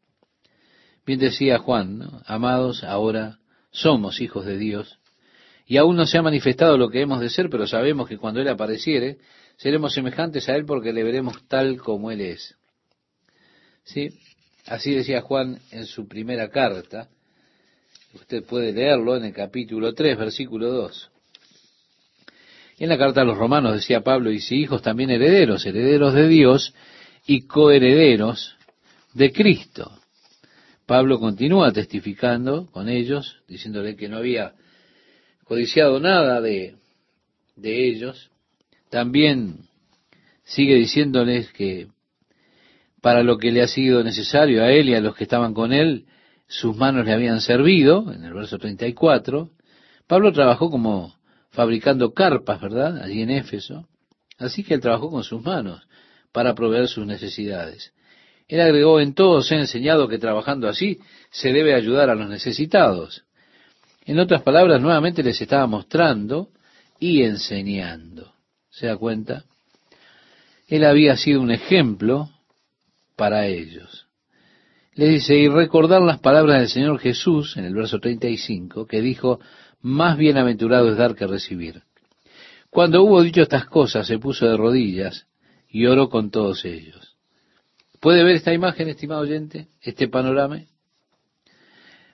[1.06, 3.40] Bien decía Juan, amados, ahora
[3.72, 5.00] somos hijos de Dios
[5.66, 8.42] y aún no se ha manifestado lo que hemos de ser, pero sabemos que cuando
[8.42, 9.18] Él apareciere,
[9.64, 12.56] seremos semejantes a Él porque le veremos tal como Él es.
[13.84, 14.10] ¿Sí?
[14.68, 17.10] Así decía Juan en su primera carta,
[18.14, 21.10] Usted puede leerlo en el capítulo 3, versículo 2.
[22.78, 26.28] En la carta a los romanos decía Pablo, y si hijos también herederos, herederos de
[26.28, 26.76] Dios
[27.26, 28.56] y coherederos
[29.14, 30.00] de Cristo.
[30.86, 34.54] Pablo continúa testificando con ellos, diciéndole que no había
[35.46, 36.76] codiciado nada de,
[37.56, 38.30] de ellos.
[38.94, 39.56] También
[40.44, 41.88] sigue diciéndoles que
[43.02, 45.74] para lo que le ha sido necesario a él y a los que estaban con
[45.74, 46.06] él,
[46.46, 49.50] sus manos le habían servido, en el verso 34.
[50.06, 51.16] Pablo trabajó como
[51.50, 53.02] fabricando carpas, ¿verdad?
[53.02, 53.88] Allí en Éfeso.
[54.38, 55.82] Así que él trabajó con sus manos
[56.32, 57.94] para proveer sus necesidades.
[58.48, 61.00] Él agregó, en todo se ha enseñado que trabajando así
[61.32, 63.24] se debe ayudar a los necesitados.
[64.06, 66.50] En otras palabras, nuevamente les estaba mostrando
[67.00, 68.33] y enseñando.
[68.74, 69.46] ¿Se da cuenta?
[70.68, 72.30] Él había sido un ejemplo
[73.16, 74.04] para ellos
[74.96, 79.40] le dice, y recordar las palabras del Señor Jesús en el verso 35, que dijo,
[79.82, 81.82] más bienaventurado es dar que recibir.
[82.70, 85.28] Cuando hubo dicho estas cosas, se puso de rodillas
[85.70, 87.16] y oró con todos ellos.
[88.00, 89.68] ¿Puede ver esta imagen, estimado oyente?
[89.82, 90.62] Este panorama.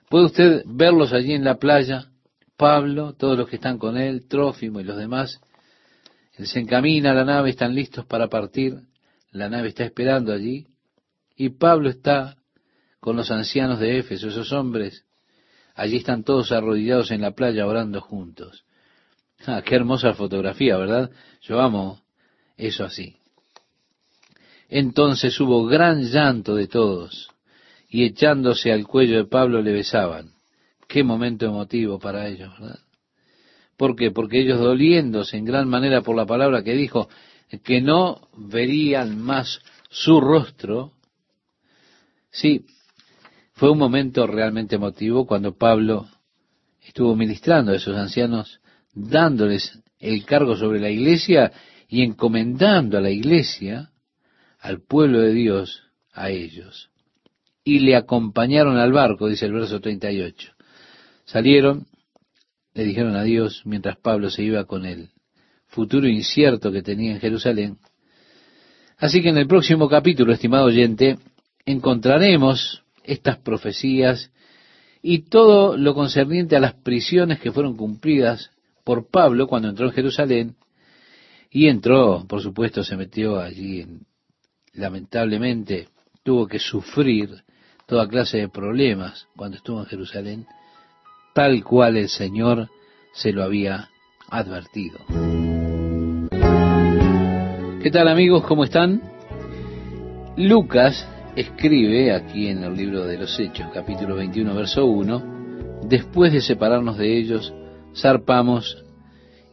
[0.08, 2.06] ¿Puede usted verlos allí en la playa?
[2.56, 5.40] Pablo, todos los que están con él, Trófimo y los demás.
[6.44, 8.78] Se encamina a la nave, están listos para partir.
[9.30, 10.66] La nave está esperando allí.
[11.36, 12.36] Y Pablo está
[13.00, 15.04] con los ancianos de Éfeso, esos hombres.
[15.74, 18.64] Allí están todos arrodillados en la playa orando juntos.
[19.46, 21.10] Ah, qué hermosa fotografía, ¿verdad?
[21.40, 22.02] Yo amo
[22.56, 23.16] eso así.
[24.68, 27.30] Entonces hubo gran llanto de todos,
[27.88, 30.32] y echándose al cuello de Pablo le besaban.
[30.86, 32.78] Qué momento emotivo para ellos, ¿verdad?
[33.80, 34.10] ¿Por qué?
[34.10, 37.08] Porque ellos doliéndose en gran manera por la palabra que dijo,
[37.64, 39.58] que no verían más
[39.88, 40.92] su rostro,
[42.30, 42.66] sí,
[43.54, 46.10] fue un momento realmente emotivo cuando Pablo
[46.82, 48.60] estuvo ministrando a esos ancianos,
[48.92, 51.50] dándoles el cargo sobre la iglesia
[51.88, 53.92] y encomendando a la iglesia,
[54.58, 56.90] al pueblo de Dios, a ellos.
[57.64, 60.52] Y le acompañaron al barco, dice el verso 38.
[61.24, 61.86] Salieron,
[62.74, 65.10] le dijeron adiós mientras Pablo se iba con el
[65.66, 67.78] futuro incierto que tenía en Jerusalén.
[68.98, 71.18] Así que en el próximo capítulo, estimado oyente,
[71.64, 74.30] encontraremos estas profecías
[75.02, 78.50] y todo lo concerniente a las prisiones que fueron cumplidas
[78.84, 80.56] por Pablo cuando entró en Jerusalén
[81.50, 83.86] y entró, por supuesto, se metió allí,
[84.72, 85.88] lamentablemente
[86.22, 87.42] tuvo que sufrir
[87.86, 90.46] toda clase de problemas cuando estuvo en Jerusalén,
[91.40, 92.68] tal cual el Señor
[93.14, 93.88] se lo había
[94.28, 94.98] advertido.
[97.82, 98.44] ¿Qué tal amigos?
[98.44, 99.00] ¿Cómo están?
[100.36, 106.42] Lucas escribe aquí en el libro de los Hechos, capítulo 21, verso 1, después de
[106.42, 107.54] separarnos de ellos,
[107.96, 108.84] zarpamos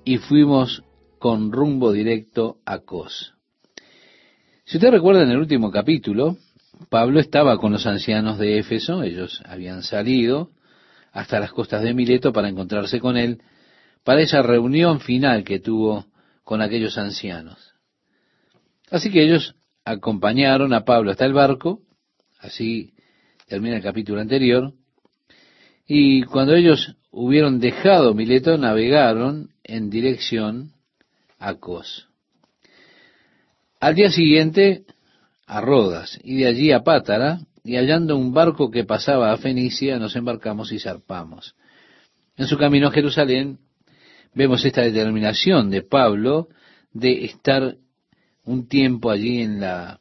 [0.03, 0.83] y fuimos
[1.19, 3.33] con rumbo directo a Cos.
[4.65, 6.35] Si usted recuerda en el último capítulo,
[6.89, 10.49] Pablo estaba con los ancianos de Éfeso, ellos habían salido
[11.17, 13.41] hasta las costas de Mileto para encontrarse con él,
[14.03, 16.05] para esa reunión final que tuvo
[16.43, 17.73] con aquellos ancianos.
[18.91, 21.81] Así que ellos acompañaron a Pablo hasta el barco,
[22.37, 22.93] así
[23.47, 24.73] termina el capítulo anterior,
[25.87, 30.73] y cuando ellos hubieron dejado Mileto, navegaron en dirección
[31.39, 32.09] a Cos.
[33.79, 34.83] Al día siguiente,
[35.47, 39.99] a Rodas, y de allí a Pátara, y hallando un barco que pasaba a Fenicia,
[39.99, 41.53] nos embarcamos y zarpamos.
[42.37, 43.59] En su camino a Jerusalén,
[44.33, 46.47] vemos esta determinación de Pablo
[46.93, 47.75] de estar
[48.45, 49.99] un tiempo allí en la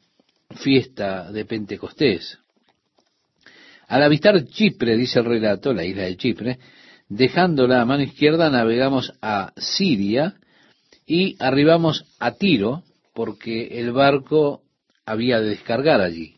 [0.51, 2.39] fiesta de Pentecostés.
[3.89, 6.59] Al avistar Chipre, dice el relato, la isla de Chipre,
[7.09, 10.35] dejándola a mano izquierda, navegamos a Siria
[11.05, 14.61] y arribamos a Tiro, porque el barco
[15.05, 16.36] había de descargar allí.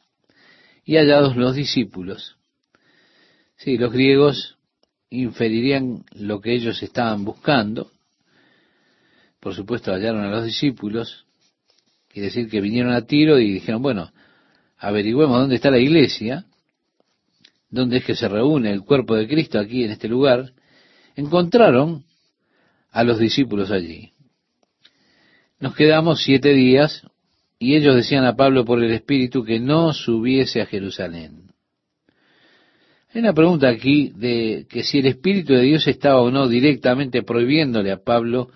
[0.89, 2.37] Y hallados los discípulos.
[3.57, 4.57] Sí, los griegos
[5.11, 7.91] inferirían lo que ellos estaban buscando.
[9.39, 11.27] Por supuesto, hallaron a los discípulos.
[12.07, 14.11] Quiere decir que vinieron a Tiro y dijeron, bueno,
[14.79, 16.47] averigüemos dónde está la iglesia
[17.69, 20.53] donde es que se reúne el cuerpo de Cristo aquí en este lugar,
[21.15, 22.03] encontraron
[22.89, 24.13] a los discípulos allí.
[25.59, 27.03] Nos quedamos siete días
[27.59, 31.51] y ellos decían a Pablo por el Espíritu que no subiese a Jerusalén.
[33.13, 37.21] Hay una pregunta aquí de que si el Espíritu de Dios estaba o no directamente
[37.21, 38.49] prohibiéndole a Pablo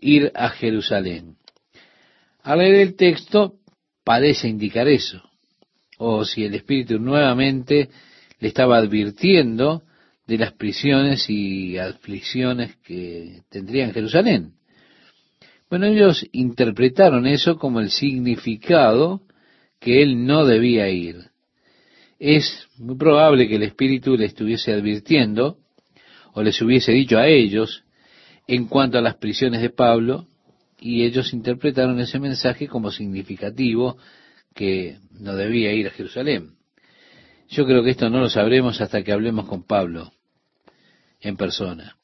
[0.00, 1.36] ir a Jerusalén.
[2.42, 3.54] Al leer el texto
[4.04, 5.22] parece indicar eso.
[5.98, 7.88] O si el Espíritu nuevamente
[8.40, 9.82] le estaba advirtiendo
[10.26, 14.52] de las prisiones y aflicciones que tendría en Jerusalén.
[15.72, 19.22] Bueno, ellos interpretaron eso como el significado
[19.80, 21.30] que él no debía ir.
[22.18, 25.56] Es muy probable que el Espíritu le estuviese advirtiendo
[26.34, 27.84] o les hubiese dicho a ellos
[28.46, 30.26] en cuanto a las prisiones de Pablo
[30.78, 33.96] y ellos interpretaron ese mensaje como significativo
[34.54, 36.50] que no debía ir a Jerusalén.
[37.48, 40.12] Yo creo que esto no lo sabremos hasta que hablemos con Pablo
[41.18, 41.96] en persona.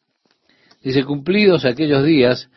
[0.82, 2.48] Dice, cumplidos aquellos días,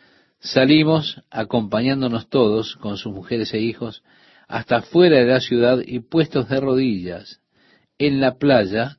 [0.42, 4.02] salimos acompañándonos todos con sus mujeres e hijos
[4.48, 7.40] hasta fuera de la ciudad y puestos de rodillas
[7.98, 8.98] en la playa,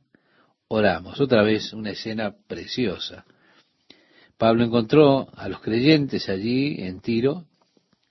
[0.68, 1.20] oramos.
[1.20, 3.26] Otra vez una escena preciosa.
[4.38, 7.46] Pablo encontró a los creyentes allí en Tiro,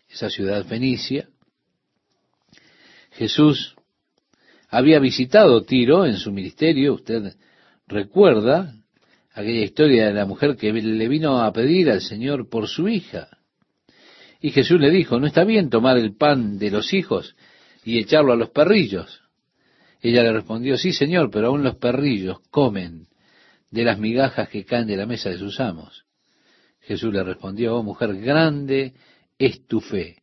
[0.08, 1.28] esa ciudad fenicia.
[3.12, 3.74] Jesús
[4.68, 7.34] había visitado Tiro en su ministerio, usted
[7.86, 8.74] recuerda
[9.34, 13.28] aquella historia de la mujer que le vino a pedir al Señor por su hija.
[14.40, 17.36] Y Jesús le dijo, no está bien tomar el pan de los hijos
[17.84, 19.22] y echarlo a los perrillos.
[20.00, 23.06] Ella le respondió, sí Señor, pero aún los perrillos comen
[23.70, 26.04] de las migajas que caen de la mesa de sus amos.
[26.80, 28.94] Jesús le respondió, oh mujer, grande
[29.38, 30.16] es tu fe,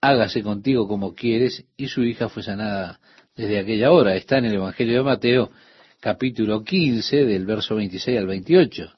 [0.00, 3.00] hágase contigo como quieres, y su hija fue sanada
[3.34, 4.14] desde aquella hora.
[4.14, 5.50] Está en el Evangelio de Mateo,
[6.06, 8.92] capítulo 15, del verso 26 al 28.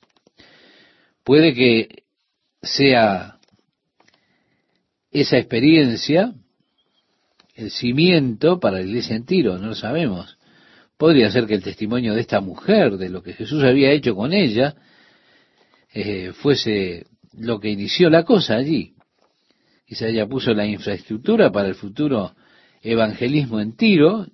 [1.24, 2.02] Puede que
[2.60, 3.38] sea
[5.10, 6.34] esa experiencia
[7.54, 10.36] el cimiento para la iglesia en Tiro, no lo sabemos.
[10.98, 14.34] Podría ser que el testimonio de esta mujer, de lo que Jesús había hecho con
[14.34, 14.76] ella,
[15.94, 18.92] eh, fuese lo que inició la cosa allí.
[19.86, 22.34] Quizá ella puso la infraestructura para el futuro
[22.82, 24.26] evangelismo en Tiro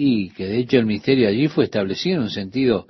[0.00, 2.86] y que de hecho el misterio allí fue establecido en un sentido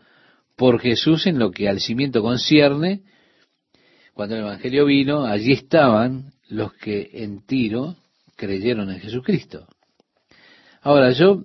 [0.57, 3.01] por Jesús en lo que al cimiento concierne.
[4.13, 7.97] Cuando el Evangelio vino, allí estaban los que en Tiro
[8.37, 9.67] creyeron en Jesucristo.
[10.83, 11.45] Ahora yo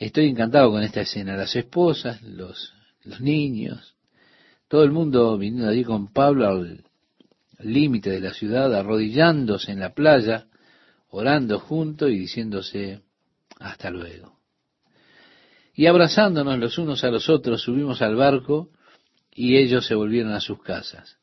[0.00, 2.74] estoy encantado con esta escena, las esposas, los,
[3.04, 3.94] los niños,
[4.66, 6.84] todo el mundo viniendo allí con Pablo al
[7.60, 10.48] límite de la ciudad, arrodillándose en la playa,
[11.10, 13.02] orando juntos y diciéndose
[13.60, 14.39] hasta luego.
[15.80, 18.68] Y abrazándonos los unos a los otros, subimos al barco
[19.34, 21.16] y ellos se volvieron a sus casas.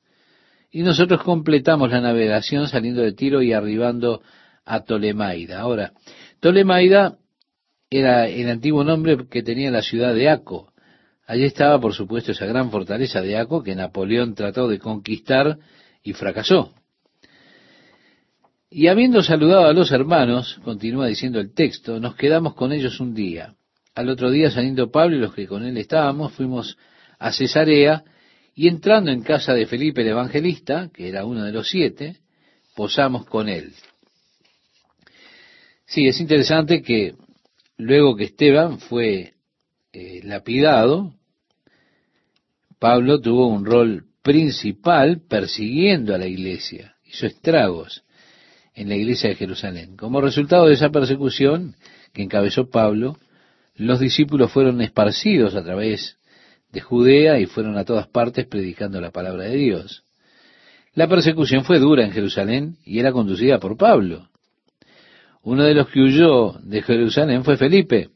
[0.71, 4.23] Y nosotros completamos la navegación saliendo de Tiro y arribando
[4.65, 5.59] a Tolemaida.
[5.59, 5.93] Ahora,
[6.39, 7.19] Tolemaida
[7.91, 10.73] era el antiguo nombre que tenía la ciudad de Aco.
[11.27, 15.59] Allí estaba, por supuesto, esa gran fortaleza de Aco que Napoleón trató de conquistar
[16.01, 16.73] y fracasó.
[18.71, 23.13] Y habiendo saludado a los hermanos, continúa diciendo el texto, nos quedamos con ellos un
[23.13, 23.53] día.
[23.97, 26.77] Al otro día, saliendo Pablo y los que con él estábamos, fuimos
[27.17, 28.03] a Cesarea
[28.53, 32.17] y entrando en casa de Felipe el evangelista, que era uno de los siete,
[32.75, 33.73] posamos con él.
[35.87, 37.15] Sí, es interesante que
[37.77, 39.33] luego que Esteban fue
[39.93, 41.15] eh, lapidado,
[42.77, 48.03] Pablo tuvo un rol principal persiguiendo a la iglesia, hizo estragos
[48.75, 49.97] en la iglesia de Jerusalén.
[49.97, 51.73] Como resultado de esa persecución
[52.13, 53.17] que encabezó Pablo,
[53.77, 56.17] los discípulos fueron esparcidos a través
[56.71, 60.03] de Judea y fueron a todas partes predicando la palabra de Dios.
[60.93, 64.29] La persecución fue dura en Jerusalén y era conducida por Pablo.
[65.43, 68.09] Uno de los que huyó de Jerusalén fue Felipe.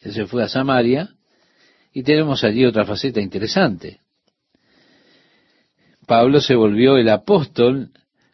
[0.00, 1.10] Él se fue a Samaria
[1.92, 4.00] y tenemos allí otra faceta interesante.
[6.06, 7.90] Pablo se volvió el apóstol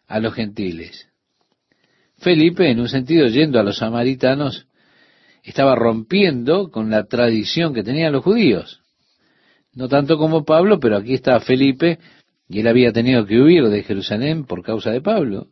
[0.07, 1.07] a los gentiles.
[2.17, 4.67] Felipe, en un sentido, yendo a los samaritanos,
[5.43, 8.81] estaba rompiendo con la tradición que tenían los judíos.
[9.73, 11.99] No tanto como Pablo, pero aquí está Felipe,
[12.47, 15.47] y él había tenido que huir de Jerusalén por causa de Pablo.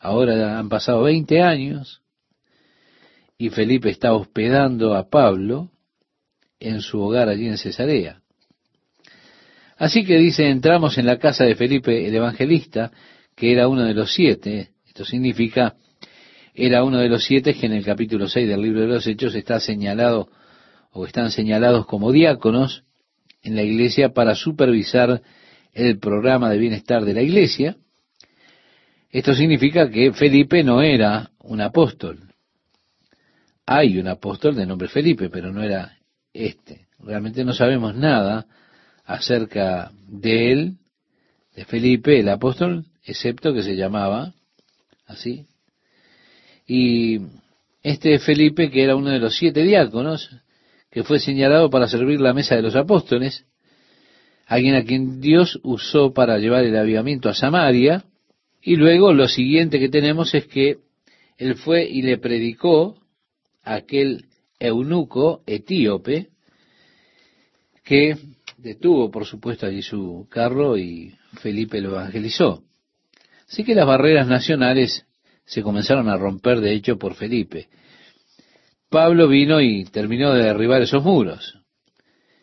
[0.00, 2.02] Ahora han pasado 20 años,
[3.36, 5.70] y Felipe está hospedando a Pablo
[6.58, 8.20] en su hogar allí en Cesarea.
[9.76, 12.90] Así que dice, entramos en la casa de Felipe el evangelista,
[13.36, 14.70] que era uno de los siete.
[14.86, 15.76] Esto significa,
[16.60, 19.32] era uno de los siete que en el capítulo 6 del libro de los Hechos
[19.36, 20.28] está señalado
[20.90, 22.82] o están señalados como diáconos
[23.42, 25.22] en la iglesia para supervisar
[25.72, 27.76] el programa de bienestar de la iglesia.
[29.08, 32.18] Esto significa que Felipe no era un apóstol.
[33.64, 35.96] Hay un apóstol de nombre Felipe, pero no era
[36.32, 36.88] este.
[36.98, 38.46] Realmente no sabemos nada
[39.04, 40.78] acerca de él,
[41.54, 44.34] de Felipe, el apóstol, excepto que se llamaba
[45.06, 45.46] así.
[46.68, 47.20] Y
[47.82, 50.30] este Felipe, que era uno de los siete diáconos,
[50.90, 53.46] que fue señalado para servir la mesa de los apóstoles,
[54.46, 58.04] alguien a quien Dios usó para llevar el avivamiento a Samaria,
[58.60, 60.78] y luego lo siguiente que tenemos es que
[61.38, 62.98] él fue y le predicó
[63.62, 64.26] a aquel
[64.58, 66.28] eunuco etíope
[67.82, 68.18] que
[68.58, 72.62] detuvo, por supuesto, allí su carro y Felipe lo evangelizó.
[73.48, 75.06] Así que las barreras nacionales
[75.48, 77.68] se comenzaron a romper, de hecho, por Felipe.
[78.90, 81.58] Pablo vino y terminó de derribar esos muros.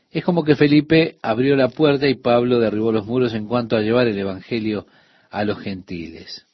[0.09, 3.81] Es como que Felipe abrió la puerta y Pablo derribó los muros en cuanto a
[3.81, 4.87] llevar el Evangelio
[5.29, 6.47] a los gentiles.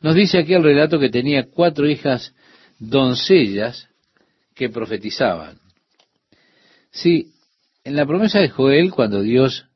[0.00, 2.34] Nos dice aquí el relato que tenía cuatro hijas
[2.78, 3.88] doncellas
[4.54, 5.58] que profetizaban.
[6.92, 7.32] Sí,
[7.82, 9.66] en la promesa de Joel, cuando Dios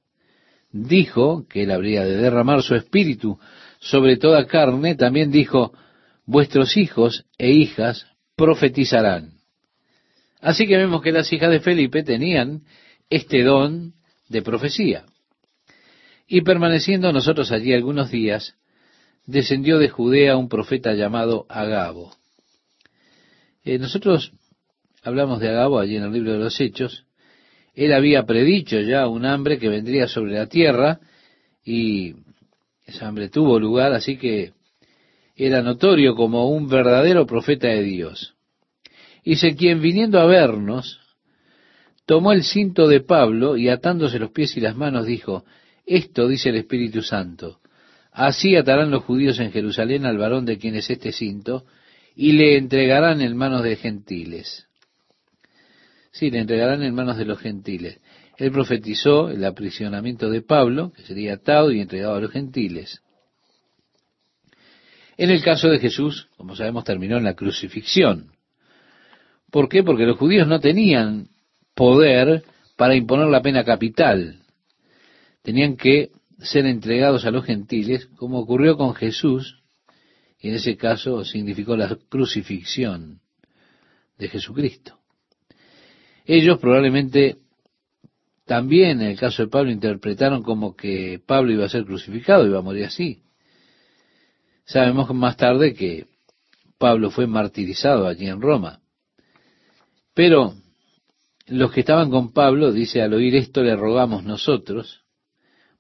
[0.71, 3.39] dijo que él habría de derramar su espíritu
[3.83, 5.73] sobre toda carne, también dijo,
[6.25, 8.07] vuestros hijos e hijas
[8.37, 9.33] profetizarán.
[10.41, 12.63] Así que vemos que las hijas de Felipe tenían
[13.11, 13.95] este don
[14.29, 15.05] de profecía.
[16.29, 18.55] Y permaneciendo nosotros allí algunos días,
[19.27, 22.15] descendió de Judea un profeta llamado Agabo.
[23.65, 24.33] Eh, nosotros
[25.03, 27.05] hablamos de Agabo allí en el libro de los Hechos,
[27.75, 31.01] él había predicho ya un hambre que vendría sobre la tierra
[31.65, 32.15] y
[32.87, 34.53] esa hambre tuvo lugar, así que
[35.37, 38.35] era notorio como un verdadero profeta de Dios.
[39.25, 41.01] Dice, quien viniendo a vernos,
[42.07, 45.45] tomó el cinto de Pablo y atándose los pies y las manos dijo,
[45.87, 47.61] esto dice el Espíritu Santo,
[48.11, 51.65] así atarán los judíos en Jerusalén al varón de quien es este cinto
[52.15, 54.67] y le entregarán en manos de gentiles.
[56.11, 58.01] Sí, le entregarán en manos de los gentiles.
[58.43, 63.01] Él profetizó el aprisionamiento de Pablo, que sería atado y entregado a los gentiles.
[65.17, 68.33] En el caso de Jesús, como sabemos, terminó en la crucifixión.
[69.49, 69.85] ¿Por qué?
[69.85, 71.29] Porque los judíos no tenían
[71.77, 72.43] poder
[72.75, 74.41] para imponer la pena capital.
[75.43, 79.63] Tenían que ser entregados a los gentiles, como ocurrió con Jesús,
[80.41, 83.21] y en ese caso significó la crucifixión
[84.19, 84.99] de Jesucristo.
[86.25, 87.42] Ellos probablemente
[88.45, 92.59] también en el caso de Pablo interpretaron como que Pablo iba a ser crucificado, iba
[92.59, 93.23] a morir así.
[94.65, 96.07] Sabemos más tarde que
[96.79, 98.81] Pablo fue martirizado allí en Roma.
[100.15, 100.55] Pero
[101.47, 105.05] los que estaban con Pablo, dice, al oír esto le rogamos nosotros,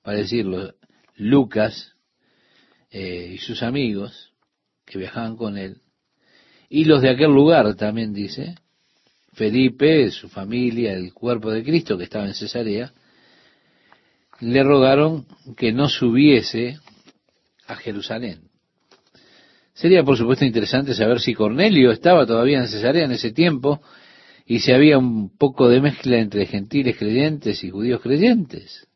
[0.03, 0.75] para decirlo,
[1.17, 1.95] Lucas
[2.91, 4.33] eh, y sus amigos
[4.85, 5.83] que viajaban con él,
[6.69, 8.55] y los de aquel lugar también dice,
[9.33, 12.93] Felipe, su familia, el cuerpo de Cristo que estaba en Cesarea,
[14.41, 15.27] le rogaron
[15.57, 16.79] que no subiese
[17.67, 18.41] a Jerusalén.
[19.73, 23.81] Sería por supuesto interesante saber si Cornelio estaba todavía en Cesarea en ese tiempo
[24.45, 28.87] y si había un poco de mezcla entre gentiles creyentes y judíos creyentes.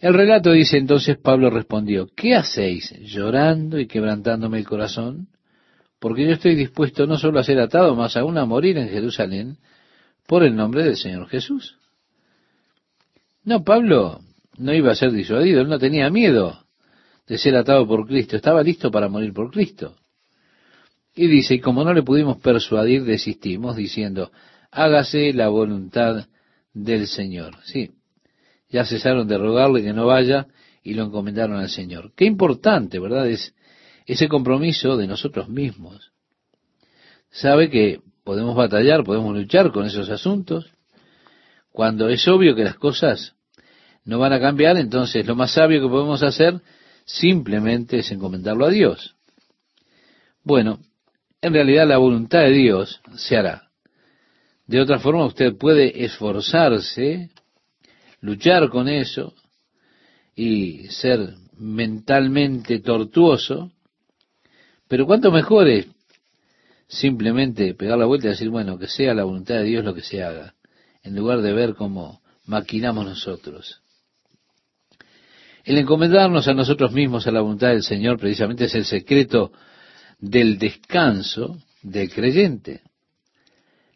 [0.00, 5.28] El relato dice entonces Pablo respondió, ¿qué hacéis llorando y quebrantándome el corazón?
[6.00, 9.58] Porque yo estoy dispuesto no solo a ser atado, más aún a morir en Jerusalén
[10.26, 11.76] por el nombre del Señor Jesús.
[13.44, 14.20] No, Pablo
[14.56, 16.64] no iba a ser disuadido, él no tenía miedo
[17.26, 19.94] de ser atado por Cristo, estaba listo para morir por Cristo.
[21.14, 24.30] Y dice, y como no le pudimos persuadir, desistimos, diciendo,
[24.70, 26.26] hágase la voluntad
[26.72, 27.56] del Señor.
[27.64, 27.90] Sí,
[28.70, 30.46] ya cesaron de rogarle que no vaya
[30.82, 32.12] y lo encomendaron al Señor.
[32.16, 33.28] Qué importante, ¿verdad?
[33.28, 33.54] Es
[34.06, 36.12] ese compromiso de nosotros mismos.
[37.30, 40.72] Sabe que podemos batallar, podemos luchar con esos asuntos.
[41.72, 43.34] Cuando es obvio que las cosas
[44.04, 46.60] no van a cambiar, entonces lo más sabio que podemos hacer
[47.04, 49.14] simplemente es encomendarlo a Dios.
[50.42, 50.80] Bueno,
[51.42, 53.70] en realidad la voluntad de Dios se hará.
[54.66, 57.30] De otra forma, usted puede esforzarse
[58.20, 59.34] luchar con eso
[60.34, 63.72] y ser mentalmente tortuoso,
[64.90, 65.86] pero cuánto mejor es
[66.88, 70.02] simplemente pegar la vuelta y decir, bueno, que sea la voluntad de Dios lo que
[70.02, 70.54] se haga,
[71.02, 73.80] en lugar de ver cómo maquinamos nosotros.
[75.64, 79.52] El encomendarnos a nosotros mismos a la voluntad del Señor precisamente es el secreto
[80.18, 82.82] del descanso del creyente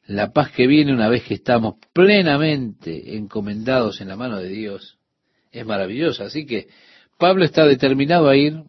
[0.07, 4.99] la paz que viene una vez que estamos plenamente encomendados en la mano de Dios
[5.51, 6.25] es maravillosa.
[6.25, 6.69] Así que
[7.19, 8.65] Pablo está determinado a ir,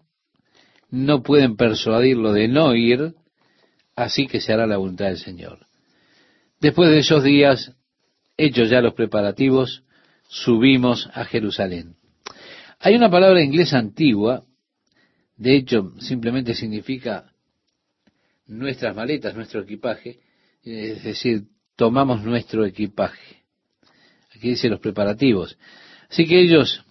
[0.96, 3.16] no pueden persuadirlo de no ir,
[3.98, 5.68] así que se hará la voluntad del Señor.
[6.62, 7.74] Después de esos días,
[8.38, 9.84] hechos ya los preparativos,
[10.30, 11.98] subimos a Jerusalén.
[12.80, 14.46] Hay una palabra inglesa antigua,
[15.36, 17.30] de hecho simplemente significa
[18.48, 20.20] nuestras maletas, nuestro equipaje,
[20.64, 21.44] es decir,
[21.76, 23.44] tomamos nuestro equipaje.
[24.34, 25.58] Aquí dice los preparativos.
[26.10, 26.86] Así que ellos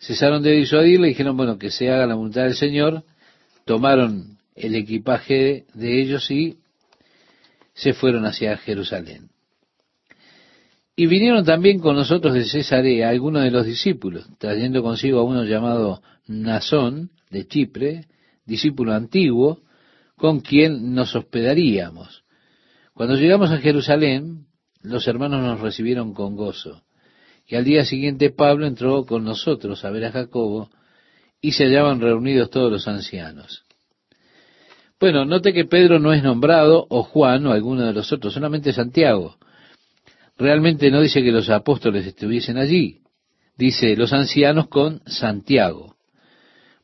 [0.00, 3.04] cesaron de disuadirle y dijeron, bueno, que se haga la voluntad del Señor,
[3.70, 6.58] tomaron el equipaje de ellos y
[7.72, 9.30] se fueron hacia Jerusalén.
[10.96, 15.44] Y vinieron también con nosotros de Cesarea algunos de los discípulos, trayendo consigo a uno
[15.44, 18.08] llamado Nazón de Chipre,
[18.44, 19.60] discípulo antiguo,
[20.16, 22.24] con quien nos hospedaríamos.
[22.92, 24.46] Cuando llegamos a Jerusalén,
[24.82, 26.82] los hermanos nos recibieron con gozo.
[27.46, 30.70] Y al día siguiente Pablo entró con nosotros a ver a Jacobo
[31.40, 33.64] y se hallaban reunidos todos los ancianos.
[34.98, 38.72] Bueno, note que Pedro no es nombrado, o Juan, o alguno de los otros, solamente
[38.72, 39.36] Santiago.
[40.36, 43.00] Realmente no dice que los apóstoles estuviesen allí.
[43.56, 45.96] Dice los ancianos con Santiago.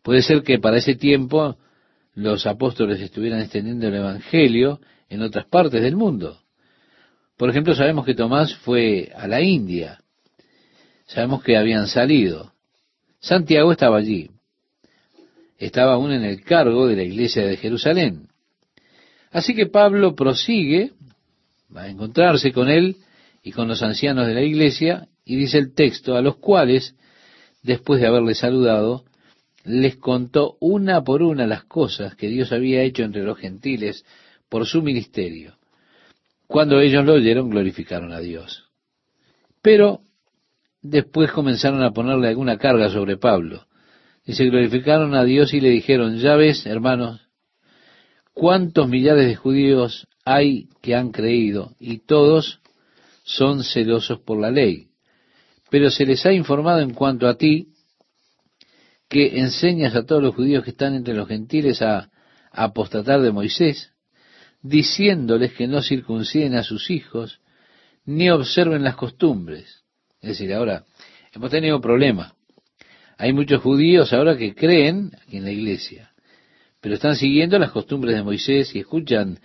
[0.03, 1.57] Puede ser que para ese tiempo
[2.15, 4.81] los apóstoles estuvieran extendiendo el Evangelio
[5.11, 6.41] en otras partes del mundo.
[7.37, 10.01] Por ejemplo, sabemos que Tomás fue a la India.
[11.07, 12.53] Sabemos que habían salido.
[13.21, 14.31] Santiago estaba allí.
[15.59, 18.29] Estaba aún en el cargo de la iglesia de Jerusalén.
[19.31, 20.93] Así que Pablo prosigue,
[21.75, 22.97] va a encontrarse con él
[23.43, 26.95] y con los ancianos de la iglesia, y dice el texto, a los cuales,
[27.63, 29.05] después de haberle saludado,
[29.65, 34.05] les contó una por una las cosas que Dios había hecho entre los gentiles
[34.49, 35.57] por su ministerio.
[36.47, 38.71] Cuando ellos lo oyeron, glorificaron a Dios.
[39.63, 40.01] Pero
[40.81, 43.66] después comenzaron a ponerle alguna carga sobre Pablo.
[44.27, 47.21] Y se glorificaron a Dios y le dijeron, ya ves, hermanos,
[48.35, 52.61] cuántos millares de judíos hay que han creído y todos
[53.23, 54.89] son celosos por la ley.
[55.71, 57.69] Pero se les ha informado en cuanto a ti
[59.09, 62.11] que enseñas a todos los judíos que están entre los gentiles a
[62.51, 63.93] apostatar de Moisés
[64.63, 67.41] diciéndoles que no circunciden a sus hijos,
[68.05, 69.85] ni observen las costumbres.
[70.21, 70.85] Es decir, ahora
[71.33, 72.36] hemos tenido problemas.
[73.19, 76.13] Hay muchos judíos ahora que creen aquí en la iglesia,
[76.81, 79.39] pero están siguiendo las costumbres de Moisés y escuchan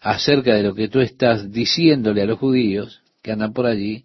[0.00, 4.04] acerca de lo que tú estás diciéndole a los judíos que andan por allí,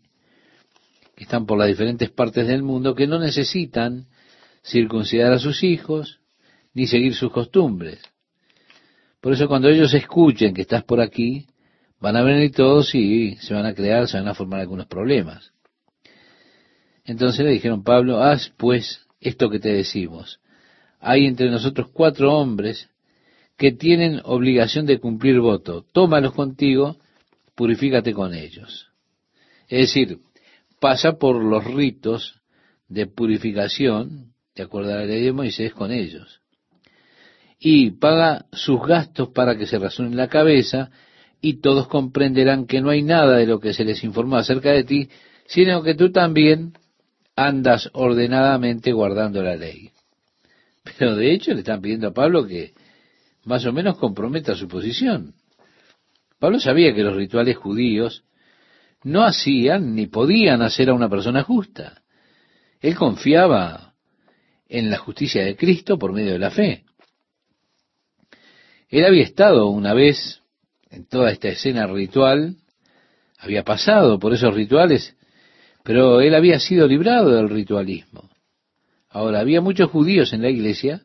[1.15, 4.07] que están por las diferentes partes del mundo, que no necesitan
[4.63, 6.19] circuncidar a sus hijos
[6.73, 7.99] ni seguir sus costumbres.
[9.19, 11.45] Por eso cuando ellos escuchen que estás por aquí,
[11.99, 15.51] van a venir todos y se van a crear, se van a formar algunos problemas.
[17.05, 20.41] Entonces le dijeron, Pablo, haz pues esto que te decimos.
[20.99, 22.89] Hay entre nosotros cuatro hombres
[23.57, 25.85] que tienen obligación de cumplir voto.
[25.93, 26.97] Tómalos contigo,
[27.55, 28.89] purifícate con ellos.
[29.69, 30.19] Es decir,
[30.79, 32.41] pasa por los ritos
[32.89, 36.41] de purificación, de acuerdo a la ley de Moisés, con ellos
[37.63, 40.89] y paga sus gastos para que se rasuren la cabeza
[41.39, 44.83] y todos comprenderán que no hay nada de lo que se les informó acerca de
[44.83, 45.09] ti,
[45.45, 46.73] sino que tú también
[47.45, 49.91] andas ordenadamente guardando la ley.
[50.83, 52.73] Pero de hecho le están pidiendo a Pablo que
[53.45, 55.33] más o menos comprometa su posición.
[56.39, 58.23] Pablo sabía que los rituales judíos
[59.03, 62.01] no hacían ni podían hacer a una persona justa.
[62.79, 63.93] Él confiaba
[64.67, 66.85] en la justicia de Cristo por medio de la fe.
[68.89, 70.41] Él había estado una vez
[70.89, 72.57] en toda esta escena ritual,
[73.37, 75.15] había pasado por esos rituales,
[75.83, 78.29] pero él había sido librado del ritualismo.
[79.09, 81.01] Ahora, había muchos judíos en la iglesia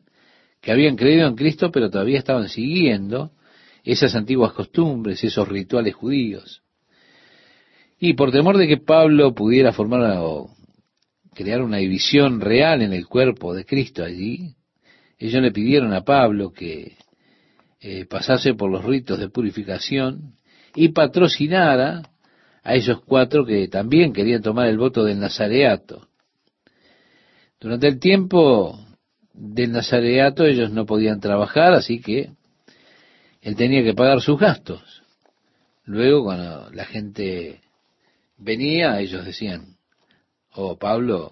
[0.61, 3.31] que habían creído en Cristo, pero todavía estaban siguiendo
[3.83, 6.61] esas antiguas costumbres, esos rituales judíos.
[7.99, 10.49] Y por temor de que Pablo pudiera formar o
[11.33, 14.55] crear una división real en el cuerpo de Cristo allí,
[15.17, 16.95] ellos le pidieron a Pablo que
[17.79, 20.35] eh, pasase por los ritos de purificación
[20.75, 22.03] y patrocinara
[22.67, 26.09] a esos cuatro que también querían tomar el voto del nazareato.
[27.61, 28.77] Durante el tiempo
[29.33, 32.31] del nazareato ellos no podían trabajar, así que
[33.41, 35.01] él tenía que pagar sus gastos.
[35.85, 37.61] Luego, cuando la gente
[38.37, 39.77] venía, ellos decían,
[40.51, 41.31] oh, Pablo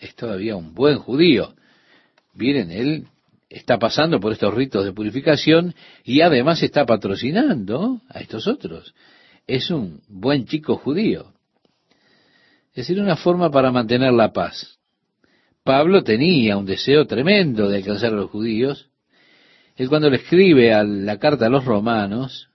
[0.00, 1.54] es todavía un buen judío.
[2.32, 3.06] Miren, él
[3.50, 5.74] está pasando por estos ritos de purificación
[6.04, 8.94] y además está patrocinando a estos otros.
[9.50, 11.32] Es un buen chico judío.
[12.70, 14.78] Es decir, una forma para mantener la paz.
[15.64, 18.90] Pablo tenía un deseo tremendo de alcanzar a los judíos.
[19.74, 22.48] Él cuando le escribe a la carta a los romanos,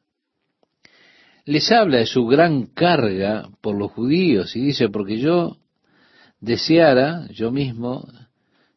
[1.44, 5.58] les habla de su gran carga por los judíos y dice, porque yo
[6.40, 8.08] deseara yo mismo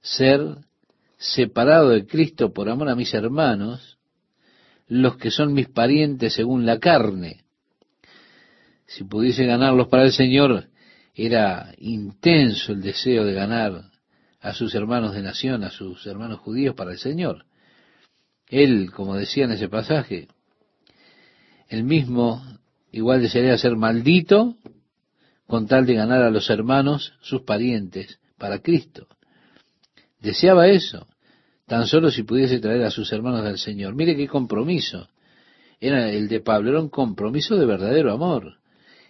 [0.00, 0.56] ser
[1.18, 3.96] separado de Cristo por amor a mis hermanos,
[4.88, 7.44] los que son mis parientes según la carne.
[8.88, 10.68] Si pudiese ganarlos para el Señor,
[11.14, 13.82] era intenso el deseo de ganar
[14.40, 17.44] a sus hermanos de nación, a sus hermanos judíos para el Señor.
[18.48, 20.28] Él, como decía en ese pasaje,
[21.68, 22.42] el mismo
[22.90, 24.56] igual desearía ser maldito
[25.46, 29.06] con tal de ganar a los hermanos, sus parientes, para Cristo.
[30.18, 31.06] Deseaba eso,
[31.66, 33.94] tan solo si pudiese traer a sus hermanos del Señor.
[33.94, 35.08] Mire qué compromiso.
[35.78, 38.58] Era el de Pablo, era un compromiso de verdadero amor.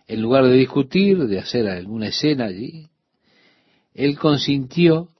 [0.08, 2.88] En lugar de discutir, de hacer alguna escena allí,
[3.92, 5.10] él consintió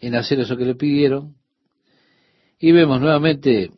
[0.00, 1.36] en hacer eso que le pidieron.
[2.60, 3.70] Y vemos nuevamente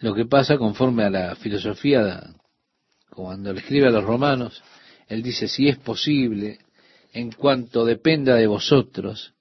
[0.00, 2.34] lo que pasa conforme a la filosofía,
[3.10, 4.62] cuando le escribe a los romanos,
[5.06, 6.58] él dice, si es posible,
[7.12, 9.34] en cuanto dependa de vosotros,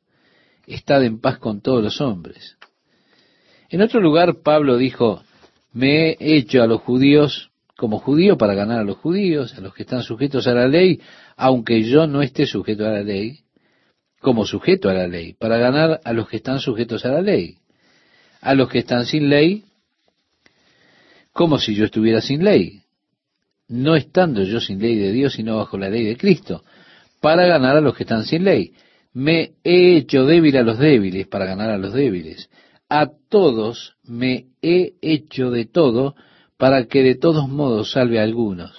[0.68, 2.58] estad en paz con todos los hombres.
[3.70, 5.24] En otro lugar, Pablo dijo,
[5.74, 9.74] me he hecho a los judíos como judío para ganar a los judíos, a los
[9.74, 11.00] que están sujetos a la ley,
[11.36, 13.40] aunque yo no esté sujeto a la ley,
[14.20, 17.58] como sujeto a la ley, para ganar a los que están sujetos a la ley.
[18.42, 19.66] A los que están sin ley,
[21.32, 22.82] como si yo estuviera sin ley,
[23.68, 26.64] no estando yo sin ley de Dios, sino bajo la ley de Cristo,
[27.22, 28.74] para ganar a los que están sin ley
[29.18, 32.52] me he hecho débil a los débiles para ganar a los débiles.
[32.88, 36.14] A todos me he hecho de todo
[36.58, 38.76] para que de todos modos salve a algunos.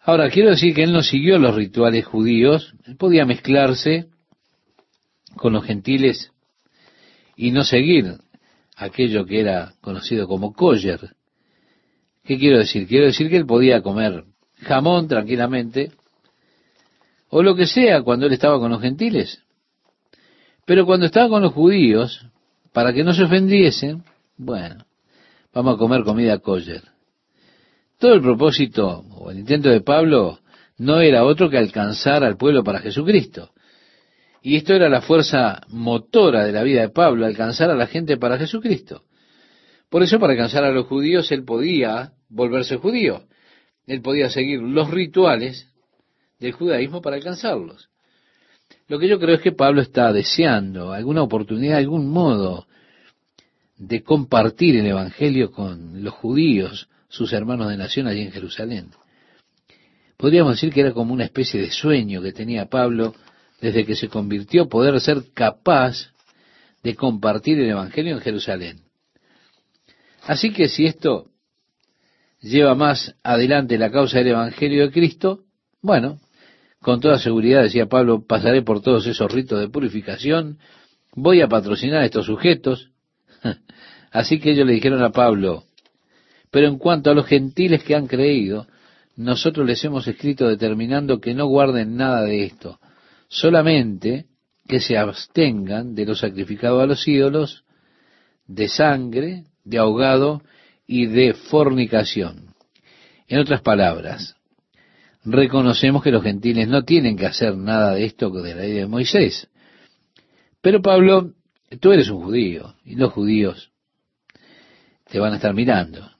[0.00, 4.08] Ahora, quiero decir que él no siguió los rituales judíos, podía mezclarse
[5.36, 6.30] con los gentiles
[7.36, 8.18] y no seguir
[8.76, 11.16] aquello que era conocido como kosher.
[12.22, 12.86] ¿Qué quiero decir?
[12.86, 14.24] Quiero decir que él podía comer
[14.60, 15.92] jamón tranquilamente,
[17.28, 19.42] o lo que sea cuando él estaba con los gentiles.
[20.66, 22.26] Pero cuando estaba con los judíos,
[22.72, 24.04] para que no se ofendiesen,
[24.36, 24.84] bueno,
[25.54, 26.82] vamos a comer comida kosher.
[27.98, 30.40] Todo el propósito o el intento de Pablo
[30.78, 33.52] no era otro que alcanzar al pueblo para Jesucristo.
[34.42, 38.18] Y esto era la fuerza motora de la vida de Pablo, alcanzar a la gente
[38.18, 39.04] para Jesucristo.
[39.88, 43.22] Por eso, para alcanzar a los judíos, él podía volverse judío.
[43.86, 45.68] Él podía seguir los rituales
[46.40, 47.88] del judaísmo para alcanzarlos.
[48.88, 52.66] Lo que yo creo es que Pablo está deseando alguna oportunidad, algún modo
[53.76, 58.90] de compartir el Evangelio con los judíos, sus hermanos de nación allí en Jerusalén.
[60.16, 63.14] Podríamos decir que era como una especie de sueño que tenía Pablo
[63.60, 66.12] desde que se convirtió, poder ser capaz
[66.82, 68.80] de compartir el Evangelio en Jerusalén.
[70.22, 71.30] Así que si esto
[72.40, 75.44] lleva más adelante la causa del Evangelio de Cristo,
[75.80, 76.18] bueno,
[76.80, 80.58] con toda seguridad, decía Pablo, pasaré por todos esos ritos de purificación,
[81.14, 82.90] voy a patrocinar a estos sujetos.
[84.10, 85.64] Así que ellos le dijeron a Pablo,
[86.50, 88.66] pero en cuanto a los gentiles que han creído,
[89.16, 92.78] nosotros les hemos escrito determinando que no guarden nada de esto,
[93.28, 94.26] solamente
[94.66, 97.64] que se abstengan de lo sacrificado a los ídolos,
[98.46, 100.42] de sangre, de ahogado
[100.86, 102.54] y de fornicación.
[103.28, 104.36] En otras palabras,
[105.24, 108.86] reconocemos que los gentiles no tienen que hacer nada de esto de la ley de
[108.86, 109.48] Moisés.
[110.60, 111.32] Pero Pablo,
[111.76, 113.70] tú eres un judío y los judíos
[115.08, 116.10] te van a estar mirando.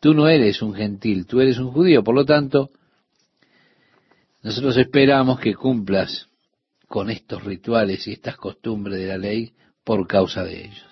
[0.00, 2.70] Tú no eres un gentil, tú eres un judío, por lo tanto,
[4.42, 6.28] nosotros esperamos que cumplas
[6.86, 9.52] con estos rituales y estas costumbres de la ley
[9.84, 10.86] por causa de ellos.